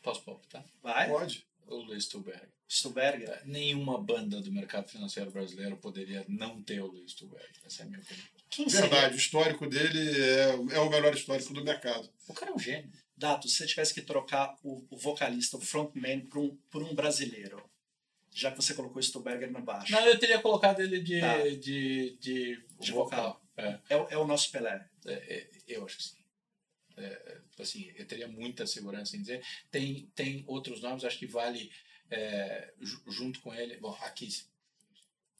Posso 0.01 0.23
palpitar? 0.23 0.65
Vai? 0.81 1.09
Pode. 1.09 1.45
O 1.67 1.75
Luiz 1.77 2.05
Stuberg. 2.05 2.47
Stuberger? 2.69 3.41
Nenhuma 3.45 4.01
banda 4.01 4.39
do 4.41 4.51
mercado 4.51 4.89
financeiro 4.89 5.31
brasileiro 5.31 5.75
poderia 5.77 6.25
não 6.27 6.61
ter 6.61 6.81
o 6.81 6.87
Luiz 6.87 7.11
Stuberg. 7.11 7.51
Essa 7.65 7.83
é 7.83 7.85
a 7.85 7.89
minha 7.89 8.01
opinião. 8.01 8.27
Quem 8.49 8.67
Verdade, 8.67 9.01
seria? 9.01 9.15
o 9.15 9.17
histórico 9.17 9.67
dele 9.67 10.21
é, 10.21 10.75
é 10.75 10.79
o 10.79 10.89
melhor 10.89 11.15
histórico 11.15 11.53
do 11.53 11.63
mercado. 11.63 12.09
O 12.27 12.33
cara 12.33 12.51
é 12.51 12.53
um 12.53 12.59
gênio. 12.59 12.91
Dato, 13.15 13.47
se 13.47 13.57
você 13.57 13.67
tivesse 13.67 13.93
que 13.93 14.01
trocar 14.01 14.57
o, 14.63 14.85
o 14.89 14.97
vocalista, 14.97 15.57
o 15.57 15.61
frontman, 15.61 16.21
por 16.27 16.39
um, 16.39 16.55
por 16.69 16.83
um 16.83 16.93
brasileiro, 16.95 17.63
já 18.33 18.49
que 18.51 18.57
você 18.57 18.73
colocou 18.73 18.99
o 18.99 19.03
Stuberger 19.03 19.51
no 19.51 19.61
baixo, 19.61 19.91
Não, 19.91 20.05
eu 20.05 20.17
teria 20.19 20.39
colocado 20.41 20.79
ele 20.81 20.99
de, 21.01 21.19
Tá. 21.19 21.37
de, 21.47 22.17
de, 22.19 22.63
De 22.79 22.91
vocal. 22.91 23.41
É, 23.57 23.79
é, 23.89 23.97
o- 23.97 24.07
é 24.09 24.17
o 24.17 24.25
nosso 24.25 24.49
Pelé. 24.51 24.87
é, 25.05 25.11
é, 25.13 25.49
eu 25.67 25.85
acho 25.85 25.97
que 25.97 26.03
sim. 26.03 26.15
É, 26.97 27.37
assim, 27.59 27.91
eu 27.95 28.05
teria 28.07 28.27
muita 28.27 28.65
segurança 28.67 29.15
em 29.15 29.21
dizer. 29.21 29.43
Tem, 29.69 30.07
tem 30.15 30.43
outros 30.47 30.81
nomes, 30.81 31.03
acho 31.03 31.17
que 31.19 31.25
vale 31.27 31.71
é, 32.09 32.73
ju- 32.81 33.01
junto 33.07 33.39
com 33.41 33.53
ele. 33.53 33.77
Bom, 33.77 33.97
aqui, 34.01 34.27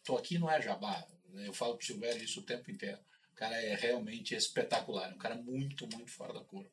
tô 0.04 0.18
aqui 0.18 0.38
não 0.38 0.50
é 0.50 0.62
jabá. 0.62 1.06
né? 1.30 1.48
Eu 1.48 1.54
falo 1.54 1.76
pro 1.78 1.86
Silvério 1.86 2.24
isso 2.24 2.40
o 2.40 2.44
tempo 2.46 2.70
inteiro. 2.72 3.00
O 3.32 3.36
cara 3.36 3.56
é 3.62 3.76
realmente 3.76 4.36
espetacular, 4.36 5.12
é 5.12 5.14
um 5.14 5.18
cara 5.18 5.36
muito, 5.36 5.88
muito 5.96 6.12
fora 6.12 6.34
da 6.34 6.42
curva. 6.42 6.70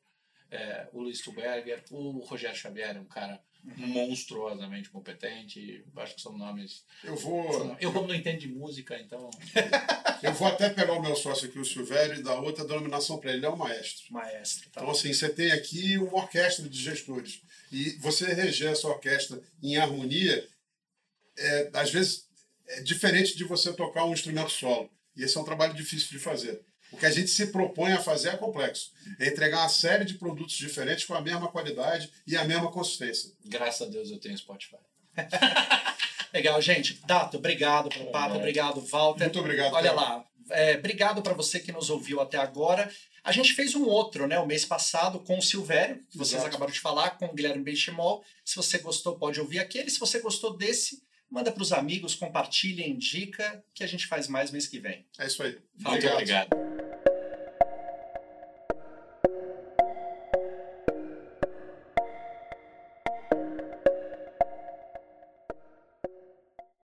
É, 0.50 0.88
o 0.92 1.00
Luiz 1.02 1.18
Stuberger, 1.18 1.85
o 1.90 2.18
Rogério 2.20 2.57
Xavier 2.57 2.96
é 2.96 3.00
um 3.00 3.04
cara 3.07 3.42
monstruosamente 3.76 4.90
competente. 4.90 5.85
Acho 5.96 6.14
que 6.14 6.20
são 6.20 6.37
nomes. 6.37 6.85
Eu 7.04 7.16
vou, 7.16 7.76
Eu, 7.81 7.92
como 7.92 8.09
não 8.09 8.14
entendo 8.14 8.38
de 8.38 8.48
música, 8.48 8.98
então. 8.98 9.31
eu 10.22 10.33
vou 10.33 10.48
até 10.48 10.70
pegar 10.70 10.94
o 10.94 11.02
meu 11.02 11.14
sócio 11.14 11.48
aqui, 11.48 11.59
o 11.59 11.64
Silvério, 11.64 12.18
e 12.18 12.22
dar 12.22 12.40
outra 12.40 12.64
denominação 12.64 13.18
para 13.18 13.31
ele. 13.31 13.38
Ele 13.40 13.46
é 13.46 13.50
um 13.50 13.57
maestro. 13.57 14.12
Maestro. 14.12 14.70
Tá? 14.70 14.81
Então, 14.81 14.90
assim, 14.90 15.12
você 15.12 15.28
tem 15.28 15.52
aqui 15.52 15.98
uma 15.98 16.18
orquestra 16.18 16.68
de 16.68 16.81
gestores. 16.81 17.40
E 17.70 17.90
você 18.00 18.33
reger 18.33 18.72
essa 18.72 18.88
orquestra 18.88 19.40
em 19.62 19.76
harmonia, 19.76 20.48
é, 21.37 21.70
às 21.74 21.90
vezes, 21.90 22.26
é 22.66 22.81
diferente 22.81 23.37
de 23.37 23.44
você 23.44 23.72
tocar 23.72 24.04
um 24.04 24.12
instrumento 24.12 24.50
solo. 24.50 24.90
E 25.16 25.24
esse 25.24 25.37
é 25.37 25.40
um 25.40 25.44
trabalho 25.44 25.74
difícil 25.74 26.09
de 26.11 26.18
fazer. 26.18 26.61
O 26.92 26.96
que 26.96 27.07
a 27.07 27.11
gente 27.11 27.29
se 27.31 27.48
propõe 27.48 27.92
a 27.92 28.01
fazer 28.01 28.31
é 28.31 28.37
complexo. 28.37 28.90
É 29.18 29.29
entregar 29.29 29.59
uma 29.61 29.68
série 29.68 30.05
de 30.05 30.14
produtos 30.14 30.57
diferentes 30.57 31.05
com 31.05 31.14
a 31.14 31.20
mesma 31.20 31.48
qualidade 31.48 32.11
e 32.27 32.37
a 32.37 32.44
mesma 32.44 32.70
consistência. 32.70 33.31
Graças 33.44 33.87
a 33.87 33.90
Deus 33.90 34.11
eu 34.11 34.18
tenho 34.18 34.37
Spotify. 34.38 34.77
Legal, 36.33 36.61
gente. 36.61 37.01
Dato, 37.07 37.37
obrigado 37.38 37.88
pelo 37.88 38.11
papo, 38.11 38.35
É. 38.35 38.38
obrigado, 38.38 38.81
Walter. 38.83 39.24
Muito 39.24 39.38
obrigado. 39.40 39.72
Olha 39.74 39.90
Theo. 39.90 39.96
lá, 40.01 40.24
é, 40.51 40.74
obrigado 40.77 41.22
para 41.22 41.35
você 41.35 41.59
que 41.61 41.72
nos 41.72 41.90
ouviu 41.90 42.20
até 42.20 42.37
agora. 42.38 42.90
A 43.24 43.33
gente 43.33 43.53
fez 43.53 43.74
um 43.74 43.85
outro, 43.85 44.27
né, 44.27 44.38
o 44.38 44.46
mês 44.46 44.64
passado, 44.64 45.20
com 45.20 45.38
o 45.38 45.42
Silvério, 45.42 46.03
que 46.11 46.16
vocês 46.16 46.35
Exato. 46.35 46.48
acabaram 46.48 46.72
de 46.72 46.81
falar, 46.81 47.11
com 47.18 47.27
o 47.27 47.35
Guilherme 47.35 47.62
Benchimol. 47.62 48.22
Se 48.44 48.57
você 48.57 48.79
gostou, 48.79 49.16
pode 49.18 49.38
ouvir 49.40 49.59
aquele. 49.59 49.90
Se 49.90 49.98
você 49.98 50.20
gostou 50.20 50.57
desse, 50.57 51.03
manda 51.30 51.52
para 51.52 51.62
os 51.62 51.72
amigos, 51.72 52.14
compartilha, 52.14 52.86
indica, 52.86 53.62
que 53.74 53.84
a 53.84 53.86
gente 53.86 54.06
faz 54.06 54.28
mais 54.28 54.50
mês 54.50 54.66
que 54.66 54.78
vem. 54.78 55.04
É 55.18 55.26
isso 55.26 55.42
aí. 55.42 55.58
Muito 55.78 56.06
obrigado. 56.06 56.48